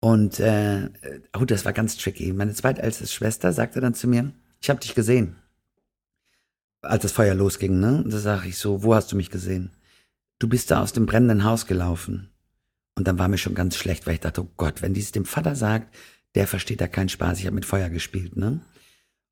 Und 0.00 0.38
äh, 0.38 0.90
oh, 1.36 1.44
das 1.44 1.64
war 1.64 1.72
ganz 1.72 1.96
tricky. 1.96 2.32
Meine 2.32 2.54
zweitälteste 2.54 3.08
Schwester 3.08 3.52
sagte 3.52 3.80
dann 3.80 3.94
zu 3.94 4.06
mir, 4.06 4.32
ich 4.60 4.70
habe 4.70 4.80
dich 4.80 4.94
gesehen. 4.94 5.36
Als 6.82 7.02
das 7.02 7.12
Feuer 7.12 7.34
losging, 7.34 7.80
ne? 7.80 8.02
Und 8.04 8.12
da 8.12 8.18
sage 8.18 8.48
ich 8.48 8.58
so, 8.58 8.84
wo 8.84 8.94
hast 8.94 9.10
du 9.10 9.16
mich 9.16 9.30
gesehen? 9.30 9.72
Du 10.38 10.48
bist 10.48 10.70
da 10.70 10.80
aus 10.80 10.92
dem 10.92 11.06
brennenden 11.06 11.42
Haus 11.42 11.66
gelaufen. 11.66 12.30
Und 12.94 13.08
dann 13.08 13.18
war 13.18 13.26
mir 13.26 13.38
schon 13.38 13.56
ganz 13.56 13.76
schlecht, 13.76 14.06
weil 14.06 14.14
ich 14.14 14.20
dachte, 14.20 14.42
oh 14.42 14.50
Gott, 14.56 14.82
wenn 14.82 14.94
dies 14.94 15.10
dem 15.10 15.24
Vater 15.24 15.56
sagt, 15.56 15.92
der 16.34 16.46
versteht 16.46 16.80
da 16.80 16.88
keinen 16.88 17.08
Spaß. 17.08 17.38
Ich 17.38 17.46
habe 17.46 17.54
mit 17.54 17.64
Feuer 17.64 17.88
gespielt, 17.88 18.36
ne? 18.36 18.60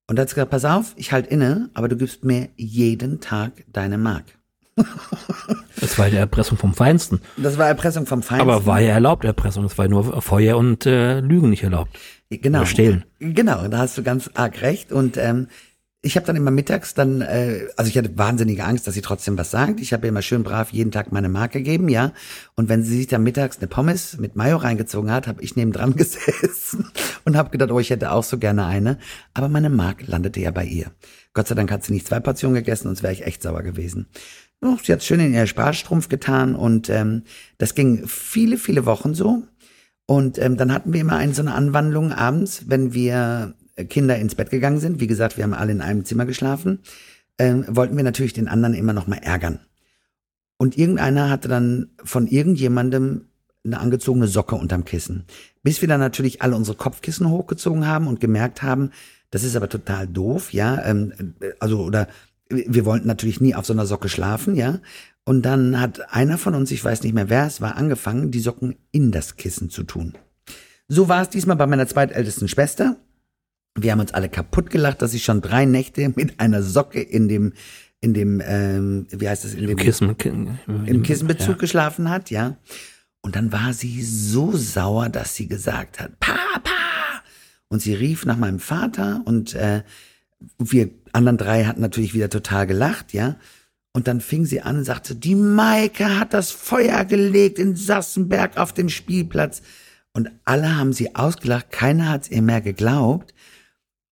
Und 0.08 0.16
da 0.16 0.22
hat 0.22 0.28
sie 0.28 0.36
gesagt, 0.36 0.52
pass 0.52 0.64
auf, 0.64 0.94
ich 0.96 1.12
halt 1.12 1.26
inne, 1.26 1.68
aber 1.74 1.88
du 1.88 1.96
gibst 1.96 2.24
mir 2.24 2.48
jeden 2.56 3.20
Tag 3.20 3.64
deine 3.72 3.98
Mark. 3.98 4.24
das 5.80 5.98
war 5.98 6.06
ja 6.06 6.18
Erpressung 6.20 6.58
vom 6.58 6.74
Feinsten. 6.74 7.20
Das 7.36 7.58
war 7.58 7.66
Erpressung 7.66 8.06
vom 8.06 8.22
Feinsten. 8.22 8.48
Aber 8.48 8.66
war 8.66 8.80
ja 8.80 8.92
erlaubt, 8.92 9.24
Erpressung. 9.24 9.64
Es 9.64 9.76
war 9.78 9.88
nur 9.88 10.20
Feuer 10.20 10.58
und 10.58 10.86
äh, 10.86 11.20
Lügen 11.20 11.50
nicht 11.50 11.62
erlaubt. 11.62 11.98
Genau. 12.30 12.58
Oder 12.58 12.66
stehlen. 12.66 13.04
Genau, 13.18 13.66
da 13.68 13.78
hast 13.78 13.96
du 13.96 14.02
ganz 14.02 14.30
arg 14.34 14.60
recht. 14.62 14.92
Und 14.92 15.16
ähm, 15.16 15.48
ich 16.02 16.16
habe 16.16 16.26
dann 16.26 16.36
immer 16.36 16.50
mittags 16.50 16.94
dann, 16.94 17.20
äh, 17.20 17.66
also 17.76 17.88
ich 17.88 17.98
hatte 17.98 18.16
wahnsinnige 18.16 18.64
Angst, 18.64 18.86
dass 18.86 18.94
sie 18.94 19.02
trotzdem 19.02 19.36
was 19.36 19.50
sagt. 19.50 19.80
Ich 19.80 19.92
habe 19.92 20.06
ihr 20.06 20.10
immer 20.10 20.22
schön 20.22 20.44
brav 20.44 20.70
jeden 20.70 20.92
Tag 20.92 21.10
meine 21.10 21.28
Marke 21.28 21.58
gegeben, 21.58 21.88
ja. 21.88 22.12
Und 22.54 22.68
wenn 22.68 22.82
sie 22.82 22.96
sich 22.96 23.06
dann 23.08 23.22
mittags 23.22 23.58
eine 23.58 23.66
Pommes 23.66 24.16
mit 24.18 24.36
Mayo 24.36 24.58
reingezogen 24.58 25.10
hat, 25.10 25.26
habe 25.26 25.42
ich 25.42 25.56
nebendran 25.56 25.94
gesessen 25.96 26.90
und 27.24 27.36
habe 27.36 27.50
gedacht, 27.50 27.70
oh, 27.70 27.80
ich 27.80 27.90
hätte 27.90 28.12
auch 28.12 28.24
so 28.24 28.38
gerne 28.38 28.66
eine. 28.66 28.98
Aber 29.34 29.48
meine 29.48 29.70
Mark 29.70 30.06
landete 30.06 30.40
ja 30.40 30.50
bei 30.50 30.64
ihr. 30.64 30.92
Gott 31.34 31.48
sei 31.48 31.54
Dank 31.54 31.70
hat 31.72 31.84
sie 31.84 31.92
nicht 31.92 32.06
zwei 32.06 32.20
Portionen 32.20 32.54
gegessen, 32.54 32.84
sonst 32.84 33.02
wäre 33.02 33.12
ich 33.12 33.26
echt 33.26 33.42
sauer 33.42 33.62
gewesen. 33.62 34.06
Oh, 34.62 34.76
sie 34.82 34.92
hat 34.92 35.02
schön 35.02 35.20
in 35.20 35.34
ihr 35.34 35.46
Sparstrumpf 35.46 36.08
getan 36.08 36.54
und 36.54 36.88
ähm, 36.88 37.24
das 37.58 37.74
ging 37.74 38.06
viele, 38.06 38.58
viele 38.58 38.86
Wochen 38.86 39.12
so. 39.12 39.42
Und 40.06 40.38
ähm, 40.38 40.56
dann 40.56 40.72
hatten 40.72 40.92
wir 40.92 41.00
immer 41.00 41.16
eine, 41.16 41.34
so 41.34 41.42
eine 41.42 41.54
Anwandlung 41.54 42.12
abends, 42.12 42.64
wenn 42.68 42.94
wir 42.94 43.54
Kinder 43.84 44.16
ins 44.18 44.34
Bett 44.34 44.50
gegangen 44.50 44.80
sind, 44.80 45.00
wie 45.00 45.06
gesagt, 45.06 45.36
wir 45.36 45.44
haben 45.44 45.54
alle 45.54 45.72
in 45.72 45.80
einem 45.80 46.04
Zimmer 46.04 46.26
geschlafen, 46.26 46.80
ähm, 47.38 47.64
wollten 47.68 47.96
wir 47.96 48.04
natürlich 48.04 48.32
den 48.32 48.48
anderen 48.48 48.74
immer 48.74 48.92
noch 48.92 49.06
mal 49.06 49.18
ärgern. 49.18 49.60
Und 50.56 50.78
irgendeiner 50.78 51.28
hatte 51.28 51.48
dann 51.48 51.90
von 52.02 52.26
irgendjemandem 52.26 53.26
eine 53.64 53.80
angezogene 53.80 54.28
Socke 54.28 54.54
unterm 54.54 54.84
Kissen. 54.84 55.24
Bis 55.62 55.80
wir 55.80 55.88
dann 55.88 56.00
natürlich 56.00 56.40
alle 56.40 56.56
unsere 56.56 56.76
Kopfkissen 56.76 57.28
hochgezogen 57.28 57.86
haben 57.86 58.06
und 58.06 58.20
gemerkt 58.20 58.62
haben, 58.62 58.92
das 59.30 59.42
ist 59.42 59.56
aber 59.56 59.68
total 59.68 60.06
doof, 60.06 60.52
ja. 60.52 60.82
Ähm, 60.84 61.34
also, 61.58 61.82
oder 61.82 62.08
wir 62.48 62.84
wollten 62.84 63.08
natürlich 63.08 63.40
nie 63.40 63.54
auf 63.54 63.66
so 63.66 63.72
einer 63.72 63.86
Socke 63.86 64.08
schlafen, 64.08 64.54
ja. 64.54 64.80
Und 65.24 65.42
dann 65.42 65.80
hat 65.80 66.14
einer 66.14 66.38
von 66.38 66.54
uns, 66.54 66.70
ich 66.70 66.84
weiß 66.84 67.02
nicht 67.02 67.12
mehr 67.12 67.28
wer 67.28 67.46
es 67.46 67.60
war, 67.60 67.76
angefangen, 67.76 68.30
die 68.30 68.38
Socken 68.40 68.76
in 68.92 69.10
das 69.10 69.36
Kissen 69.36 69.68
zu 69.68 69.82
tun. 69.82 70.14
So 70.88 71.08
war 71.08 71.22
es 71.22 71.30
diesmal 71.30 71.56
bei 71.56 71.66
meiner 71.66 71.88
zweitältesten 71.88 72.46
Schwester. 72.46 72.96
Wir 73.76 73.92
haben 73.92 74.00
uns 74.00 74.14
alle 74.14 74.28
kaputt 74.28 74.70
gelacht, 74.70 75.02
dass 75.02 75.12
sie 75.12 75.20
schon 75.20 75.42
drei 75.42 75.64
Nächte 75.66 76.12
mit 76.14 76.40
einer 76.40 76.62
Socke 76.62 77.00
in 77.00 77.28
dem, 77.28 77.52
in 78.00 78.14
dem, 78.14 78.42
ähm, 78.44 79.06
wie 79.10 79.28
heißt 79.28 79.44
das, 79.44 79.54
in 79.54 79.66
dem 79.66 79.76
Kissen, 79.76 80.16
im 80.86 81.02
Kissenbezug 81.02 81.48
ja. 81.48 81.54
geschlafen 81.56 82.08
hat, 82.10 82.30
ja. 82.30 82.56
Und 83.20 83.36
dann 83.36 83.52
war 83.52 83.72
sie 83.72 84.02
so 84.02 84.52
sauer, 84.52 85.08
dass 85.08 85.34
sie 85.34 85.48
gesagt 85.48 86.00
hat, 86.00 86.18
Papa! 86.20 86.70
Und 87.68 87.82
sie 87.82 87.94
rief 87.94 88.24
nach 88.24 88.36
meinem 88.36 88.60
Vater 88.60 89.22
und 89.24 89.54
äh, 89.54 89.82
wir 90.58 90.90
anderen 91.12 91.38
drei 91.38 91.64
hatten 91.64 91.80
natürlich 91.80 92.14
wieder 92.14 92.30
total 92.30 92.66
gelacht, 92.66 93.12
ja. 93.12 93.36
Und 93.92 94.08
dann 94.08 94.20
fing 94.20 94.44
sie 94.44 94.60
an 94.60 94.78
und 94.78 94.84
sagte, 94.84 95.14
die 95.14 95.34
Maike 95.34 96.18
hat 96.20 96.34
das 96.34 96.50
Feuer 96.50 97.04
gelegt 97.06 97.58
in 97.58 97.76
Sassenberg 97.76 98.58
auf 98.58 98.74
dem 98.74 98.90
Spielplatz. 98.90 99.62
Und 100.12 100.30
alle 100.44 100.76
haben 100.76 100.92
sie 100.92 101.14
ausgelacht, 101.14 101.70
keiner 101.70 102.10
hat's 102.10 102.30
ihr 102.30 102.42
mehr 102.42 102.60
geglaubt. 102.60 103.32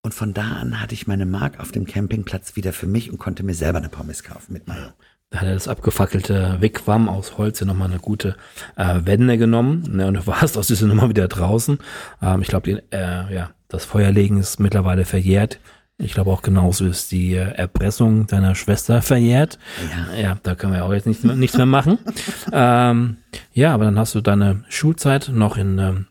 Und 0.04 0.12
von 0.12 0.34
da 0.34 0.42
an 0.60 0.82
hatte 0.82 0.92
ich 0.92 1.06
meine 1.06 1.24
Mark 1.24 1.58
auf 1.60 1.72
dem 1.72 1.86
Campingplatz 1.86 2.56
wieder 2.56 2.74
für 2.74 2.86
mich 2.86 3.10
und 3.10 3.16
konnte 3.16 3.42
mir 3.42 3.54
selber 3.54 3.78
eine 3.78 3.88
Pommes 3.88 4.22
kaufen 4.22 4.52
mit 4.52 4.68
Mayo. 4.68 4.88
Da 5.30 5.40
hat 5.40 5.48
er 5.48 5.54
das 5.54 5.66
abgefackelte 5.66 6.58
Wigwam 6.60 7.08
aus 7.08 7.38
Holz 7.38 7.60
ja 7.60 7.66
nochmal 7.66 7.88
eine 7.88 8.00
gute 8.00 8.36
äh, 8.76 9.00
Wende 9.04 9.38
genommen. 9.38 9.82
Ne, 9.90 10.06
und 10.06 10.14
du 10.14 10.26
warst 10.26 10.58
aus 10.58 10.66
dieser 10.66 10.86
Nummer 10.88 11.08
wieder 11.08 11.26
draußen. 11.26 11.78
Ähm, 12.20 12.42
ich 12.42 12.48
glaube, 12.48 12.82
äh, 12.92 13.34
ja, 13.34 13.52
das 13.68 13.86
Feuerlegen 13.86 14.36
ist 14.36 14.60
mittlerweile 14.60 15.06
verjährt. 15.06 15.58
Ich 15.96 16.12
glaube 16.12 16.30
auch 16.32 16.42
genauso 16.42 16.84
ist 16.84 17.10
die 17.10 17.32
äh, 17.32 17.54
Erpressung 17.54 18.26
deiner 18.26 18.54
Schwester 18.54 19.00
verjährt. 19.00 19.58
Ja, 19.90 20.20
ja 20.20 20.38
da 20.42 20.54
können 20.54 20.74
wir 20.74 20.84
auch 20.84 20.92
jetzt 20.92 21.06
nicht, 21.06 21.24
nichts 21.24 21.56
mehr 21.56 21.64
machen. 21.64 21.98
ähm, 22.52 23.16
ja, 23.54 23.72
aber 23.72 23.86
dann 23.86 23.98
hast 23.98 24.14
du 24.14 24.20
deine 24.20 24.64
Schulzeit 24.68 25.30
noch 25.32 25.56
in 25.56 25.78
ähm, 25.78 26.06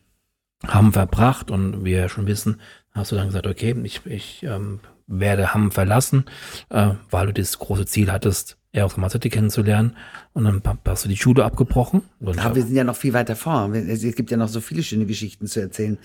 Hamm 0.66 0.92
verbracht 0.92 1.52
und 1.52 1.84
wie 1.84 1.92
wir 1.92 2.08
schon 2.08 2.26
wissen, 2.26 2.60
hast 2.94 3.12
du 3.12 3.16
dann 3.16 3.26
gesagt, 3.26 3.46
okay, 3.46 3.74
ich, 3.82 4.06
ich 4.06 4.42
ähm, 4.44 4.80
werde 5.06 5.52
Hamm 5.52 5.70
verlassen, 5.70 6.24
äh, 6.70 6.90
weil 7.10 7.26
du 7.26 7.32
das 7.34 7.58
große 7.58 7.86
Ziel 7.86 8.10
hattest, 8.10 8.56
Eros 8.72 8.96
Ramazzotti 8.96 9.28
kennenzulernen. 9.28 9.96
Und 10.32 10.44
dann 10.44 10.62
hast 10.86 11.04
du 11.04 11.08
die 11.08 11.16
Schule 11.16 11.44
abgebrochen. 11.44 12.02
Aber 12.20 12.56
wir 12.56 12.64
sind 12.64 12.74
ja 12.74 12.84
noch 12.84 12.96
viel 12.96 13.12
weiter 13.12 13.36
vor. 13.36 13.72
Es 13.72 14.02
gibt 14.16 14.30
ja 14.30 14.36
noch 14.36 14.48
so 14.48 14.60
viele 14.60 14.82
schöne 14.82 15.06
Geschichten 15.06 15.46
zu 15.46 15.60
erzählen. 15.60 15.98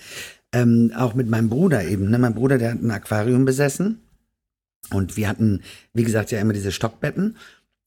Ähm, 0.52 0.92
auch 0.96 1.14
mit 1.14 1.28
meinem 1.28 1.48
Bruder 1.48 1.84
eben. 1.84 2.10
Ne? 2.10 2.18
Mein 2.18 2.34
Bruder, 2.34 2.58
der 2.58 2.72
hat 2.72 2.82
ein 2.82 2.90
Aquarium 2.90 3.44
besessen. 3.44 4.00
Und 4.92 5.16
wir 5.16 5.28
hatten, 5.28 5.62
wie 5.94 6.04
gesagt, 6.04 6.30
ja 6.30 6.40
immer 6.40 6.52
diese 6.52 6.72
Stockbetten. 6.72 7.36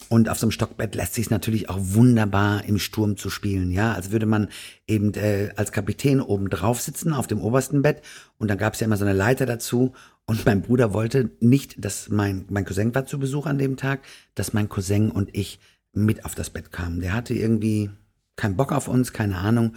Und 0.09 0.29
auf 0.29 0.37
so 0.37 0.45
einem 0.45 0.51
Stockbett 0.51 0.95
lässt 0.95 1.15
sich 1.15 1.29
natürlich 1.29 1.69
auch 1.69 1.77
wunderbar 1.79 2.65
im 2.65 2.79
Sturm 2.79 3.17
zu 3.17 3.29
spielen, 3.29 3.71
ja. 3.71 3.93
als 3.93 4.11
würde 4.11 4.25
man 4.25 4.49
eben 4.87 5.13
äh, 5.13 5.51
als 5.55 5.71
Kapitän 5.71 6.21
oben 6.21 6.49
drauf 6.49 6.81
sitzen 6.81 7.13
auf 7.13 7.27
dem 7.27 7.41
obersten 7.41 7.81
Bett 7.81 8.01
und 8.37 8.49
dann 8.49 8.57
gab 8.57 8.73
es 8.73 8.79
ja 8.79 8.85
immer 8.85 8.97
so 8.97 9.05
eine 9.05 9.13
Leiter 9.13 9.45
dazu 9.45 9.93
und 10.25 10.45
mein 10.45 10.61
Bruder 10.61 10.93
wollte 10.93 11.31
nicht, 11.39 11.83
dass 11.83 12.09
mein 12.09 12.45
mein 12.49 12.65
Cousin 12.65 12.93
war 12.93 13.05
zu 13.05 13.19
Besuch 13.19 13.45
an 13.45 13.57
dem 13.57 13.77
Tag, 13.77 14.01
dass 14.35 14.53
mein 14.53 14.69
Cousin 14.69 15.11
und 15.11 15.35
ich 15.35 15.59
mit 15.93 16.25
auf 16.25 16.35
das 16.35 16.49
Bett 16.49 16.71
kamen. 16.71 16.99
Der 16.99 17.13
hatte 17.13 17.33
irgendwie 17.33 17.89
keinen 18.35 18.55
Bock 18.55 18.71
auf 18.71 18.87
uns, 18.87 19.13
keine 19.13 19.37
Ahnung. 19.37 19.75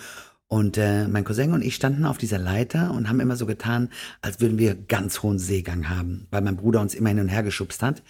Und 0.48 0.78
äh, 0.78 1.08
mein 1.08 1.24
Cousin 1.24 1.52
und 1.52 1.62
ich 1.62 1.74
standen 1.74 2.04
auf 2.04 2.18
dieser 2.18 2.38
Leiter 2.38 2.92
und 2.92 3.08
haben 3.08 3.18
immer 3.20 3.36
so 3.36 3.46
getan, 3.46 3.90
als 4.22 4.40
würden 4.40 4.58
wir 4.58 4.76
ganz 4.76 5.22
hohen 5.22 5.40
Seegang 5.40 5.88
haben, 5.88 6.28
weil 6.30 6.42
mein 6.42 6.56
Bruder 6.56 6.80
uns 6.80 6.94
immer 6.94 7.08
hin 7.08 7.18
und 7.18 7.28
her 7.28 7.42
geschubst 7.42 7.82
hat. 7.82 8.02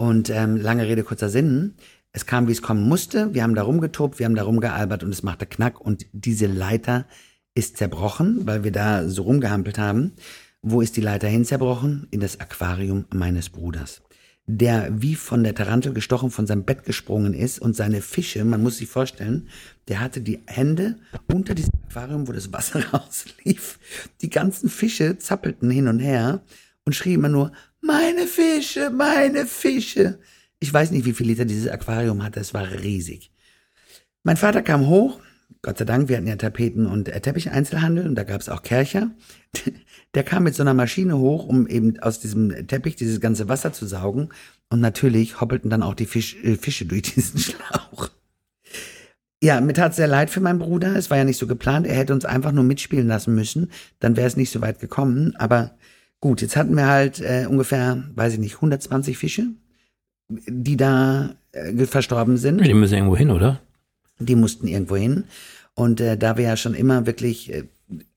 Und 0.00 0.30
ähm, 0.30 0.56
lange 0.56 0.86
Rede, 0.86 1.04
kurzer 1.04 1.28
Sinn. 1.28 1.74
Es 2.10 2.24
kam, 2.24 2.48
wie 2.48 2.52
es 2.52 2.62
kommen 2.62 2.88
musste. 2.88 3.34
Wir 3.34 3.42
haben 3.42 3.54
da 3.54 3.64
rumgetobt, 3.64 4.18
wir 4.18 4.24
haben 4.24 4.34
da 4.34 4.44
rumgealbert 4.44 5.04
und 5.04 5.10
es 5.10 5.22
machte 5.22 5.44
Knack 5.44 5.78
und 5.78 6.06
diese 6.14 6.46
Leiter 6.46 7.04
ist 7.54 7.76
zerbrochen, 7.76 8.46
weil 8.46 8.64
wir 8.64 8.72
da 8.72 9.06
so 9.06 9.24
rumgehampelt 9.24 9.76
haben. 9.76 10.12
Wo 10.62 10.80
ist 10.80 10.96
die 10.96 11.02
Leiter 11.02 11.28
hin 11.28 11.44
zerbrochen? 11.44 12.06
In 12.10 12.20
das 12.20 12.40
Aquarium 12.40 13.04
meines 13.12 13.50
Bruders. 13.50 14.00
Der 14.46 14.88
wie 15.02 15.16
von 15.16 15.44
der 15.44 15.54
Tarantel 15.54 15.92
gestochen 15.92 16.30
von 16.30 16.46
seinem 16.46 16.64
Bett 16.64 16.84
gesprungen 16.84 17.34
ist 17.34 17.58
und 17.58 17.76
seine 17.76 18.00
Fische, 18.00 18.42
man 18.46 18.62
muss 18.62 18.78
sich 18.78 18.88
vorstellen, 18.88 19.48
der 19.88 20.00
hatte 20.00 20.22
die 20.22 20.40
Hände 20.46 20.96
unter 21.30 21.54
diesem 21.54 21.74
Aquarium, 21.90 22.26
wo 22.26 22.32
das 22.32 22.50
Wasser 22.54 22.82
rauslief. 22.94 23.78
Die 24.22 24.30
ganzen 24.30 24.70
Fische 24.70 25.18
zappelten 25.18 25.70
hin 25.70 25.88
und 25.88 25.98
her 25.98 26.40
und 26.86 26.94
schrien 26.94 27.16
immer 27.16 27.28
nur, 27.28 27.52
meine 27.80 28.26
Fische, 28.26 28.90
meine 28.90 29.46
Fische. 29.46 30.18
Ich 30.58 30.72
weiß 30.72 30.90
nicht, 30.90 31.04
wie 31.04 31.12
viel 31.12 31.26
Liter 31.26 31.44
dieses 31.44 31.68
Aquarium 31.68 32.22
hatte, 32.22 32.40
es 32.40 32.54
war 32.54 32.70
riesig. 32.70 33.32
Mein 34.22 34.36
Vater 34.36 34.62
kam 34.62 34.86
hoch, 34.86 35.20
Gott 35.62 35.78
sei 35.78 35.84
Dank, 35.84 36.08
wir 36.08 36.16
hatten 36.16 36.26
ja 36.26 36.36
Tapeten 36.36 36.86
und 36.86 37.08
äh, 37.08 37.20
Teppicheinzelhandel 37.20 38.06
und 38.06 38.14
da 38.14 38.24
gab 38.24 38.40
es 38.40 38.48
auch 38.48 38.62
Kercher. 38.62 39.10
Der 40.14 40.24
kam 40.24 40.44
mit 40.44 40.54
so 40.54 40.62
einer 40.62 40.74
Maschine 40.74 41.18
hoch, 41.18 41.46
um 41.46 41.66
eben 41.66 42.00
aus 42.00 42.18
diesem 42.18 42.66
Teppich 42.66 42.96
dieses 42.96 43.20
ganze 43.20 43.48
Wasser 43.48 43.72
zu 43.72 43.86
saugen. 43.86 44.30
Und 44.70 44.80
natürlich 44.80 45.40
hoppelten 45.40 45.70
dann 45.70 45.82
auch 45.82 45.94
die 45.94 46.06
Fisch, 46.06 46.36
äh, 46.42 46.56
Fische 46.56 46.86
durch 46.86 47.02
diesen 47.14 47.38
Schlauch. 47.38 48.08
Ja, 49.42 49.60
mir 49.60 49.72
tat 49.72 49.94
sehr 49.94 50.06
leid 50.06 50.30
für 50.30 50.40
meinen 50.40 50.58
Bruder. 50.58 50.96
Es 50.96 51.10
war 51.10 51.16
ja 51.16 51.24
nicht 51.24 51.38
so 51.38 51.46
geplant. 51.46 51.86
Er 51.86 51.94
hätte 51.94 52.12
uns 52.12 52.24
einfach 52.24 52.52
nur 52.52 52.64
mitspielen 52.64 53.08
lassen 53.08 53.34
müssen. 53.34 53.70
Dann 53.98 54.16
wäre 54.16 54.26
es 54.26 54.36
nicht 54.36 54.50
so 54.50 54.60
weit 54.60 54.80
gekommen. 54.80 55.34
Aber 55.36 55.76
gut, 56.20 56.42
jetzt 56.42 56.56
hatten 56.56 56.76
wir 56.76 56.86
halt 56.86 57.20
äh, 57.20 57.46
ungefähr, 57.48 58.04
weiß 58.14 58.34
ich 58.34 58.38
nicht, 58.38 58.56
120 58.56 59.18
Fische, 59.18 59.46
die 60.28 60.76
da 60.76 61.34
äh, 61.52 61.86
verstorben 61.86 62.36
sind. 62.36 62.64
Die 62.64 62.74
müssen 62.74 62.94
irgendwo 62.94 63.16
hin, 63.16 63.30
oder? 63.30 63.60
Die 64.18 64.36
mussten 64.36 64.68
irgendwo 64.68 64.96
hin. 64.96 65.24
Und 65.74 66.00
äh, 66.00 66.16
da 66.16 66.36
wir 66.36 66.44
ja 66.44 66.56
schon 66.56 66.74
immer 66.74 67.06
wirklich, 67.06 67.52
äh, 67.52 67.64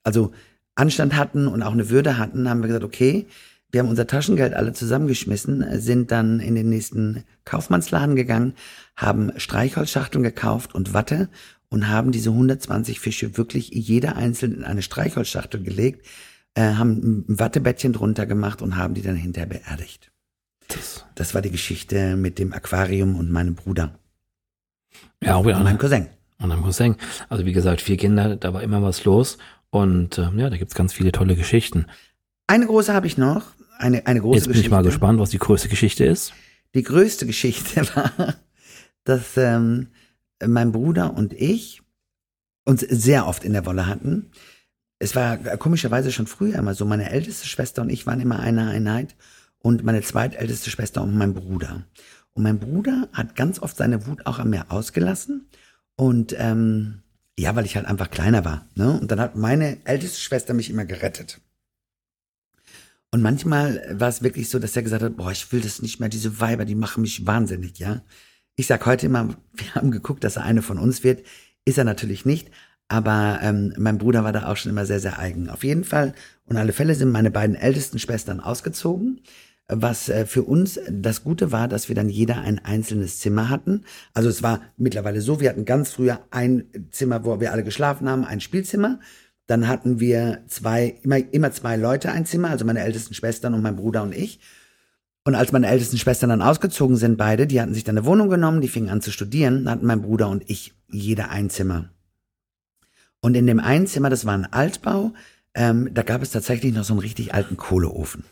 also 0.04 0.32
Anstand 0.76 1.16
hatten 1.16 1.48
und 1.48 1.64
auch 1.64 1.72
eine 1.72 1.90
Würde 1.90 2.18
hatten, 2.18 2.50
haben 2.50 2.62
wir 2.62 2.68
gesagt, 2.68 2.84
okay, 2.84 3.28
wir 3.72 3.80
haben 3.80 3.90
unser 3.90 4.06
Taschengeld 4.06 4.54
alle 4.54 4.74
zusammengeschmissen, 4.74 5.66
sind 5.80 6.12
dann 6.12 6.40
in 6.40 6.54
den 6.54 6.70
nächsten 6.70 7.24
Kaufmannsladen 7.44 8.16
gegangen, 8.16 8.54
haben 8.96 9.32
Streichholzschachteln 9.38 10.24
gekauft 10.24 10.76
und 10.76 10.94
Watte 10.94 11.28
und 11.70 11.88
haben 11.88 12.12
diese 12.12 12.30
120 12.30 13.00
Fische 13.00 13.36
wirklich 13.36 13.70
jeder 13.70 14.16
einzeln 14.16 14.54
in 14.54 14.64
eine 14.64 14.84
Streichholzschachtel 14.84 15.64
gelegt, 15.64 16.06
äh, 16.56 16.74
haben 16.74 17.26
ein 17.28 17.40
Wattebettchen 17.40 17.94
drunter 17.94 18.26
gemacht 18.26 18.62
und 18.62 18.76
haben 18.76 18.94
die 18.94 19.02
dann 19.02 19.16
hinterher 19.16 19.48
beerdigt. 19.48 20.12
Das, 20.68 21.06
das 21.16 21.34
war 21.34 21.42
die 21.42 21.52
Geschichte 21.52 22.16
mit 22.16 22.40
dem 22.40 22.54
Aquarium 22.54 23.16
und 23.16 23.32
meinem 23.32 23.56
Bruder. 23.56 24.00
Ja, 25.24 25.44
wieder. 25.44 25.58
Und 25.58 25.64
meinem 25.64 25.78
Cousin. 25.78 26.08
Und 26.40 26.50
meinem 26.50 26.64
Cousin. 26.64 26.96
Also 27.30 27.46
wie 27.46 27.54
gesagt, 27.54 27.82
vier 27.82 27.98
Kinder, 27.98 28.36
da 28.36 28.54
war 28.54 28.64
immer 28.64 28.82
was 28.82 29.04
los. 29.06 29.38
Und 29.70 30.18
äh, 30.18 30.30
ja, 30.36 30.50
da 30.50 30.58
gibt's 30.58 30.76
ganz 30.76 30.94
viele 30.94 31.12
tolle 31.12 31.36
Geschichten. 31.36 31.88
Eine 32.48 32.68
große 32.68 32.94
habe 32.94 33.08
ich 33.08 33.18
noch. 33.18 33.44
Eine, 33.80 34.06
eine 34.06 34.22
große 34.22 34.36
Jetzt 34.36 34.46
bin 34.46 34.54
Geschichte. 34.54 34.68
ich 34.68 34.72
mal 34.72 34.84
gespannt, 34.84 35.20
was 35.20 35.32
die 35.32 35.40
größte 35.40 35.68
Geschichte 35.68 36.06
ist. 36.06 36.34
Die 36.76 36.84
größte 36.84 37.26
Geschichte 37.26 37.88
war, 37.96 38.36
dass 39.04 39.38
ähm, 39.38 39.88
mein 40.46 40.72
Bruder 40.72 41.16
und 41.16 41.34
ich 41.34 41.82
uns 42.66 42.82
sehr 42.82 43.28
oft 43.28 43.44
in 43.44 43.54
der 43.54 43.66
Wolle 43.66 43.88
hatten. 43.88 44.32
Es 45.04 45.18
war 45.18 45.38
komischerweise 45.58 46.14
schon 46.14 46.28
früher 46.28 46.56
immer 46.56 46.76
so. 46.76 46.86
Meine 46.86 47.10
älteste 47.10 47.46
Schwester 47.46 47.82
und 47.82 47.90
ich 47.90 48.08
waren 48.08 48.22
immer 48.22 48.40
eine 48.40 48.70
Einheit 48.70 49.18
und 49.60 49.84
meine 49.84 50.02
zweitälteste 50.02 50.70
Schwester 50.70 51.02
und 51.02 51.18
mein 51.18 51.34
Bruder. 51.34 51.84
Und 52.32 52.44
mein 52.44 52.58
Bruder 52.58 53.10
hat 53.12 53.36
ganz 53.36 53.60
oft 53.60 53.76
seine 53.76 54.08
Wut 54.08 54.26
auch 54.26 54.40
an 54.40 54.50
mir 54.50 54.72
ausgelassen. 54.72 55.50
Und 55.98 56.34
ähm, 56.40 57.02
ja, 57.38 57.54
weil 57.54 57.66
ich 57.66 57.76
halt 57.76 57.86
einfach 57.86 58.12
kleiner 58.12 58.46
war. 58.46 58.70
Ne? 58.76 58.98
Und 58.98 59.12
dann 59.12 59.20
hat 59.20 59.36
meine 59.36 59.86
älteste 59.86 60.22
Schwester 60.22 60.54
mich 60.54 60.70
immer 60.70 60.86
gerettet. 60.86 61.42
Und 63.12 63.22
manchmal 63.22 63.86
war 63.92 64.08
es 64.08 64.24
wirklich 64.24 64.50
so, 64.50 64.58
dass 64.58 64.74
er 64.78 64.84
gesagt 64.84 65.04
hat, 65.04 65.18
boah, 65.18 65.32
ich 65.34 65.52
will 65.52 65.60
das 65.60 65.82
nicht 65.82 66.00
mehr, 66.00 66.08
diese 66.08 66.40
Weiber, 66.40 66.64
die 66.64 66.76
machen 66.76 67.02
mich 67.02 67.28
wahnsinnig, 67.28 67.78
ja. 67.78 68.04
Ich 68.56 68.68
sag 68.68 68.86
heute 68.86 69.08
immer, 69.08 69.36
wir 69.54 69.76
haben 69.76 69.92
geguckt, 69.92 70.24
dass 70.24 70.38
er 70.38 70.44
eine 70.44 70.62
von 70.62 70.80
uns 70.80 71.04
wird. 71.04 71.26
Ist 71.66 71.78
er 71.78 71.84
natürlich 71.84 72.26
nicht, 72.26 72.52
aber 72.88 73.40
ähm, 73.42 73.74
mein 73.78 73.98
Bruder 73.98 74.24
war 74.24 74.34
da 74.34 74.48
auch 74.48 74.58
schon 74.58 74.72
immer 74.72 74.86
sehr, 74.86 75.00
sehr 75.00 75.20
eigen. 75.20 75.50
Auf 75.50 75.64
jeden 75.64 75.84
Fall 75.84 76.14
und 76.46 76.58
alle 76.58 76.74
Fälle 76.74 76.96
sind 76.96 77.12
meine 77.12 77.32
beiden 77.32 77.56
ältesten 77.56 78.00
Schwestern 78.00 78.40
ausgezogen. 78.40 79.22
Was 79.70 80.10
äh, 80.10 80.26
für 80.26 80.44
uns 80.44 80.80
das 80.90 81.24
Gute 81.24 81.52
war, 81.52 81.68
dass 81.68 81.88
wir 81.88 81.96
dann 81.96 82.10
jeder 82.10 82.42
ein 82.42 82.60
einzelnes 82.60 83.20
Zimmer 83.20 83.50
hatten. 83.50 83.86
Also 84.14 84.28
es 84.30 84.44
war 84.44 84.62
mittlerweile 84.76 85.22
so, 85.22 85.40
wir 85.40 85.50
hatten 85.50 85.66
ganz 85.66 85.92
früher 85.92 86.20
ein 86.32 86.66
Zimmer, 86.92 87.24
wo 87.24 87.40
wir 87.40 87.54
alle 87.54 87.64
geschlafen 87.64 88.10
haben, 88.10 88.26
ein 88.26 88.42
Spielzimmer. 88.42 89.00
Dann 89.48 89.68
hatten 89.68 90.00
wir 90.00 90.44
zwei, 90.48 90.98
immer, 91.04 91.18
immer 91.34 91.52
zwei 91.52 91.78
Leute 91.78 92.12
ein 92.12 92.26
Zimmer, 92.26 92.50
also 92.50 92.66
meine 92.66 92.82
ältesten 92.82 93.14
Schwestern 93.14 93.54
und 93.54 93.62
mein 93.62 93.78
Bruder 93.78 94.04
und 94.04 94.14
ich. 94.14 94.40
Und 95.26 95.36
als 95.36 95.54
meine 95.54 95.68
ältesten 95.68 95.98
Schwestern 95.98 96.30
dann 96.30 96.42
ausgezogen 96.42 96.98
sind, 96.98 97.18
beide, 97.18 97.48
die 97.48 97.62
hatten 97.62 97.74
sich 97.74 97.86
dann 97.86 97.98
eine 97.98 98.06
Wohnung 98.06 98.30
genommen, 98.30 98.60
die 98.60 98.68
fingen 98.68 98.90
an 98.90 99.02
zu 99.02 99.12
studieren, 99.12 99.70
hatten 99.70 99.86
mein 99.86 100.02
Bruder 100.02 100.28
und 100.28 100.44
ich 100.50 100.74
jeder 100.90 101.30
ein 101.30 101.50
Zimmer. 101.50 101.93
Und 103.24 103.36
in 103.36 103.48
dem 103.48 103.62
einen 103.62 103.88
Zimmer, 103.88 104.10
das 104.10 104.26
war 104.26 104.34
ein 104.34 104.52
Altbau, 104.52 105.14
ähm, 105.54 105.90
da 105.94 106.04
gab 106.04 106.22
es 106.22 106.32
tatsächlich 106.32 106.74
noch 106.74 106.84
so 106.84 106.92
einen 106.92 107.00
richtig 107.00 107.34
alten 107.34 107.56
Kohleofen. 107.56 108.26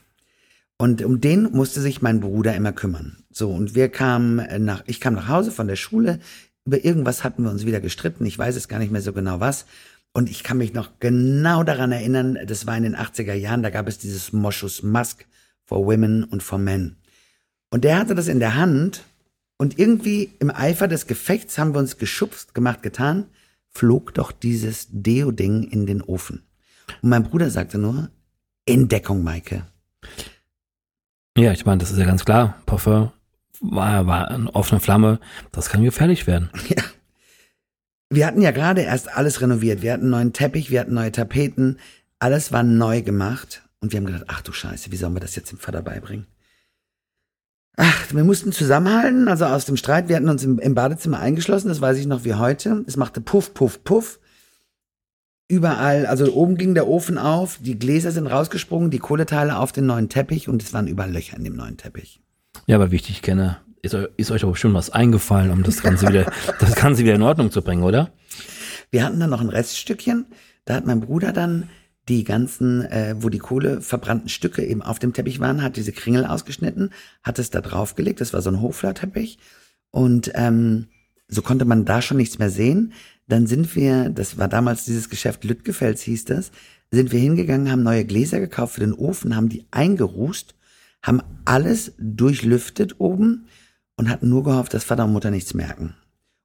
Und 0.77 1.01
um 1.01 1.21
den 1.21 1.43
musste 1.43 1.79
sich 1.79 2.01
mein 2.01 2.19
Bruder 2.19 2.55
immer 2.55 2.73
kümmern. 2.73 3.23
So, 3.31 3.51
und 3.51 3.73
wir 3.73 3.87
kamen 3.87 4.45
nach, 4.65 4.83
ich 4.87 4.99
kam 4.99 5.13
nach 5.13 5.29
Hause 5.29 5.51
von 5.51 5.69
der 5.69 5.77
Schule, 5.77 6.19
über 6.65 6.83
irgendwas 6.83 7.23
hatten 7.23 7.43
wir 7.43 7.51
uns 7.51 7.65
wieder 7.65 7.79
gestritten, 7.79 8.25
ich 8.25 8.37
weiß 8.37 8.57
es 8.57 8.67
gar 8.67 8.79
nicht 8.79 8.91
mehr 8.91 9.01
so 9.01 9.13
genau 9.13 9.39
was. 9.39 9.65
Und 10.11 10.29
ich 10.29 10.43
kann 10.43 10.57
mich 10.57 10.73
noch 10.73 10.99
genau 10.99 11.63
daran 11.63 11.93
erinnern, 11.93 12.37
das 12.45 12.67
war 12.67 12.75
in 12.75 12.83
den 12.83 12.97
80er 12.97 13.33
Jahren, 13.33 13.63
da 13.63 13.69
gab 13.69 13.87
es 13.87 13.97
dieses 13.97 14.33
Moschus 14.33 14.83
Musk 14.83 15.25
for 15.63 15.85
Women 15.85 16.25
und 16.25 16.43
for 16.43 16.59
Men. 16.59 16.97
Und 17.69 17.85
der 17.85 17.97
hatte 17.97 18.13
das 18.13 18.27
in 18.27 18.41
der 18.41 18.55
Hand 18.55 19.05
und 19.57 19.79
irgendwie 19.79 20.33
im 20.39 20.51
Eifer 20.51 20.89
des 20.89 21.07
Gefechts 21.07 21.57
haben 21.57 21.73
wir 21.73 21.79
uns 21.79 21.97
geschubst, 21.97 22.53
gemacht, 22.53 22.83
getan, 22.83 23.27
flog 23.73 24.13
doch 24.13 24.31
dieses 24.31 24.87
Deo-Ding 24.91 25.63
in 25.63 25.85
den 25.85 26.01
Ofen. 26.01 26.43
Und 27.01 27.09
mein 27.09 27.23
Bruder 27.23 27.49
sagte 27.49 27.77
nur, 27.77 28.09
in 28.65 28.87
Deckung, 28.87 29.23
Maike. 29.23 29.65
Ja, 31.37 31.51
ich 31.51 31.65
meine, 31.65 31.79
das 31.79 31.91
ist 31.91 31.97
ja 31.97 32.05
ganz 32.05 32.25
klar. 32.25 32.61
Parfum 32.65 33.11
war, 33.61 34.07
war 34.07 34.29
eine 34.29 34.53
offene 34.53 34.81
Flamme. 34.81 35.19
Das 35.51 35.69
kann 35.69 35.83
gefährlich 35.83 36.27
werden. 36.27 36.49
Ja. 36.69 36.83
Wir 38.13 38.27
hatten 38.27 38.41
ja 38.41 38.51
gerade 38.51 38.81
erst 38.81 39.07
alles 39.15 39.39
renoviert. 39.39 39.81
Wir 39.81 39.93
hatten 39.93 40.03
einen 40.03 40.11
neuen 40.11 40.33
Teppich, 40.33 40.69
wir 40.69 40.81
hatten 40.81 40.93
neue 40.93 41.13
Tapeten. 41.13 41.79
Alles 42.19 42.51
war 42.51 42.61
neu 42.61 43.03
gemacht. 43.03 43.63
Und 43.79 43.93
wir 43.93 43.99
haben 43.99 44.05
gedacht, 44.05 44.25
ach 44.27 44.41
du 44.41 44.51
Scheiße, 44.51 44.91
wie 44.91 44.97
sollen 44.97 45.13
wir 45.13 45.21
das 45.21 45.37
jetzt 45.37 45.49
dem 45.49 45.59
Vater 45.59 45.81
beibringen? 45.81 46.27
Ach, 47.77 48.13
wir 48.13 48.23
mussten 48.23 48.51
zusammenhalten, 48.51 49.27
also 49.27 49.45
aus 49.45 49.65
dem 49.65 49.77
Streit. 49.77 50.09
Wir 50.09 50.17
hatten 50.17 50.29
uns 50.29 50.43
im, 50.43 50.59
im 50.59 50.75
Badezimmer 50.75 51.19
eingeschlossen, 51.19 51.69
das 51.69 51.81
weiß 51.81 51.97
ich 51.97 52.05
noch 52.05 52.23
wie 52.25 52.35
heute. 52.35 52.83
Es 52.87 52.97
machte 52.97 53.21
Puff, 53.21 53.53
Puff, 53.53 53.83
Puff. 53.83 54.19
Überall, 55.47 56.05
also 56.05 56.33
oben 56.33 56.55
ging 56.55 56.75
der 56.75 56.87
Ofen 56.87 57.17
auf, 57.17 57.57
die 57.59 57.77
Gläser 57.77 58.11
sind 58.11 58.27
rausgesprungen, 58.27 58.89
die 58.89 58.99
Kohleteile 58.99 59.57
auf 59.57 59.73
den 59.73 59.85
neuen 59.85 60.07
Teppich 60.07 60.47
und 60.47 60.63
es 60.63 60.73
waren 60.73 60.87
überall 60.87 61.11
Löcher 61.11 61.35
in 61.35 61.43
dem 61.43 61.55
neuen 61.55 61.75
Teppich. 61.75 62.21
Ja, 62.67 62.77
aber 62.77 62.91
wie 62.91 62.97
ich 62.97 63.03
dich 63.03 63.21
kenne, 63.21 63.57
ist, 63.81 63.93
ist 64.15 64.31
euch 64.31 64.43
aber 64.43 64.53
bestimmt 64.53 64.75
was 64.75 64.91
eingefallen, 64.91 65.51
um 65.51 65.63
das 65.63 65.81
Ganze 65.81 66.07
wieder, 66.07 66.31
das 66.59 66.75
Ganze 66.75 67.03
wieder 67.03 67.15
in 67.15 67.21
Ordnung 67.21 67.51
zu 67.51 67.61
bringen, 67.61 67.83
oder? 67.83 68.11
Wir 68.91 69.03
hatten 69.03 69.19
dann 69.19 69.29
noch 69.29 69.41
ein 69.41 69.49
Reststückchen. 69.49 70.25
Da 70.65 70.75
hat 70.75 70.85
mein 70.85 71.01
Bruder 71.01 71.33
dann 71.33 71.69
die 72.11 72.23
ganzen, 72.25 72.81
äh, 72.81 73.15
wo 73.17 73.29
die 73.29 73.39
Kohle 73.39 73.81
verbrannten 73.81 74.27
Stücke 74.27 74.65
eben 74.65 74.81
auf 74.81 74.99
dem 74.99 75.13
Teppich 75.13 75.39
waren, 75.39 75.63
hat 75.63 75.77
diese 75.77 75.93
Kringel 75.93 76.25
ausgeschnitten, 76.25 76.91
hat 77.23 77.39
es 77.39 77.49
da 77.49 77.61
draufgelegt. 77.61 78.19
Das 78.19 78.33
war 78.33 78.41
so 78.41 78.49
ein 78.49 78.59
Hochflorteppich. 78.59 79.39
Und 79.91 80.31
ähm, 80.35 80.87
so 81.29 81.41
konnte 81.41 81.63
man 81.65 81.85
da 81.85 82.01
schon 82.01 82.17
nichts 82.17 82.37
mehr 82.37 82.49
sehen. 82.49 82.93
Dann 83.27 83.47
sind 83.47 83.75
wir, 83.75 84.09
das 84.09 84.37
war 84.37 84.49
damals 84.49 84.83
dieses 84.83 85.09
Geschäft 85.09 85.45
Lüttgefels 85.45 86.01
hieß 86.01 86.25
das, 86.25 86.51
sind 86.91 87.13
wir 87.13 87.19
hingegangen, 87.19 87.71
haben 87.71 87.83
neue 87.83 88.03
Gläser 88.03 88.41
gekauft 88.41 88.73
für 88.75 88.81
den 88.81 88.93
Ofen, 88.93 89.37
haben 89.37 89.47
die 89.47 89.65
eingerußt, 89.71 90.53
haben 91.01 91.21
alles 91.45 91.93
durchlüftet 91.97 92.99
oben 92.99 93.45
und 93.95 94.09
hatten 94.09 94.27
nur 94.27 94.43
gehofft, 94.43 94.73
dass 94.73 94.83
Vater 94.83 95.05
und 95.05 95.13
Mutter 95.13 95.31
nichts 95.31 95.53
merken. 95.53 95.95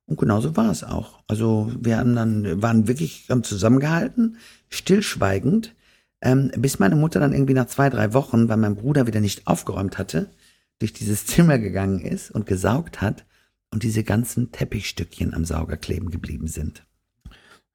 Und 0.07 0.19
genauso 0.19 0.57
war 0.57 0.71
es 0.71 0.85
auch. 0.85 1.19
Also 1.27 1.73
wir 1.81 1.99
haben 1.99 2.15
dann, 2.15 2.63
waren 2.63 2.87
wirklich, 2.87 3.27
haben 3.29 3.43
zusammengehalten, 3.43 4.37
stillschweigend, 4.69 5.75
ähm, 6.21 6.51
bis 6.57 6.79
meine 6.79 6.97
Mutter 6.97 7.21
dann 7.21 7.33
irgendwie 7.33 7.55
nach 7.55 7.67
zwei, 7.67 7.91
drei 7.91 8.15
Wochen, 8.15 8.49
weil 8.49 8.57
mein 8.57 8.77
Bruder 8.77 9.07
wieder 9.07 9.21
nicht 9.21 9.47
aufgeräumt 9.47 9.99
hatte, 9.99 10.31
durch 10.79 10.93
dieses 10.93 11.27
Zimmer 11.27 11.59
gegangen 11.59 12.01
ist 12.01 12.31
und 12.31 12.47
gesaugt 12.47 13.01
hat 13.01 13.25
und 13.71 13.83
diese 13.83 14.05
ganzen 14.05 14.53
Teppichstückchen 14.53 15.35
am 15.35 15.45
Sauger 15.45 15.77
kleben 15.77 16.11
geblieben 16.11 16.47
sind. 16.47 16.87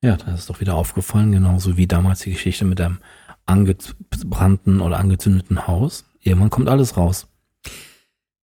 Ja, 0.02 0.16
das 0.18 0.40
ist 0.40 0.50
doch 0.50 0.62
wieder 0.62 0.76
aufgefallen, 0.76 1.32
genauso 1.32 1.78
wie 1.78 1.86
damals 1.86 2.22
die 2.22 2.32
Geschichte 2.32 2.66
mit 2.66 2.82
einem 2.82 2.98
angebrannten 3.46 4.82
oder 4.82 4.98
angezündeten 4.98 5.68
Haus. 5.68 6.06
Irgendwann 6.22 6.50
kommt 6.50 6.70
alles 6.70 6.98
raus. 6.98 7.28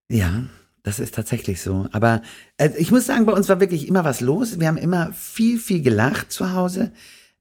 Ja, 0.08 0.44
das 0.82 1.00
ist 1.00 1.14
tatsächlich 1.14 1.60
so. 1.60 1.88
Aber 1.92 2.22
äh, 2.56 2.70
ich 2.78 2.90
muss 2.90 3.06
sagen, 3.06 3.26
bei 3.26 3.32
uns 3.32 3.48
war 3.48 3.60
wirklich 3.60 3.88
immer 3.88 4.04
was 4.04 4.20
los. 4.20 4.60
Wir 4.60 4.68
haben 4.68 4.76
immer 4.76 5.12
viel, 5.12 5.58
viel 5.58 5.82
gelacht 5.82 6.32
zu 6.32 6.52
Hause. 6.52 6.92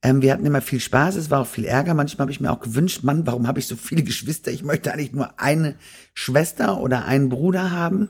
Ähm, 0.02 0.21
wir 0.21 0.34
hatten 0.34 0.45
immer 0.45 0.62
viel 0.62 0.80
Spaß, 0.80 1.15
es 1.15 1.32
war 1.32 1.41
auch 1.41 1.47
viel 1.47 1.65
Ärger. 1.65 1.93
Manchmal 1.93 2.26
habe 2.26 2.32
ich 2.32 2.39
mir 2.39 2.52
auch 2.52 2.60
gewünscht, 2.60 3.04
Mann, 3.04 3.26
warum 3.26 3.47
habe 3.47 3.60
ich 3.60 3.67
so 3.67 3.76
viele 3.76 4.04
Geschwister? 4.04 4.52
Ich 4.52 4.63
möchte 4.63 4.93
eigentlich 4.93 5.13
nur 5.13 5.39
eine 5.39 5.76
Schwester 6.13 6.80
oder 6.80 7.06
einen 7.06 7.30
Bruder 7.30 7.71
haben. 7.71 8.10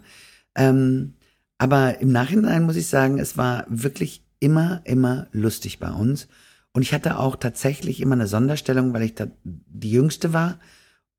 Ähm, 0.55 1.13
aber 1.57 1.99
im 2.01 2.11
Nachhinein 2.11 2.63
muss 2.63 2.75
ich 2.75 2.87
sagen, 2.87 3.19
es 3.19 3.37
war 3.37 3.65
wirklich 3.69 4.23
immer, 4.39 4.81
immer 4.83 5.27
lustig 5.31 5.79
bei 5.79 5.89
uns. 5.89 6.27
Und 6.73 6.83
ich 6.83 6.93
hatte 6.93 7.17
auch 7.17 7.35
tatsächlich 7.35 8.01
immer 8.01 8.13
eine 8.13 8.27
Sonderstellung, 8.27 8.93
weil 8.93 9.03
ich 9.03 9.15
da 9.15 9.27
die 9.43 9.91
Jüngste 9.91 10.33
war. 10.33 10.59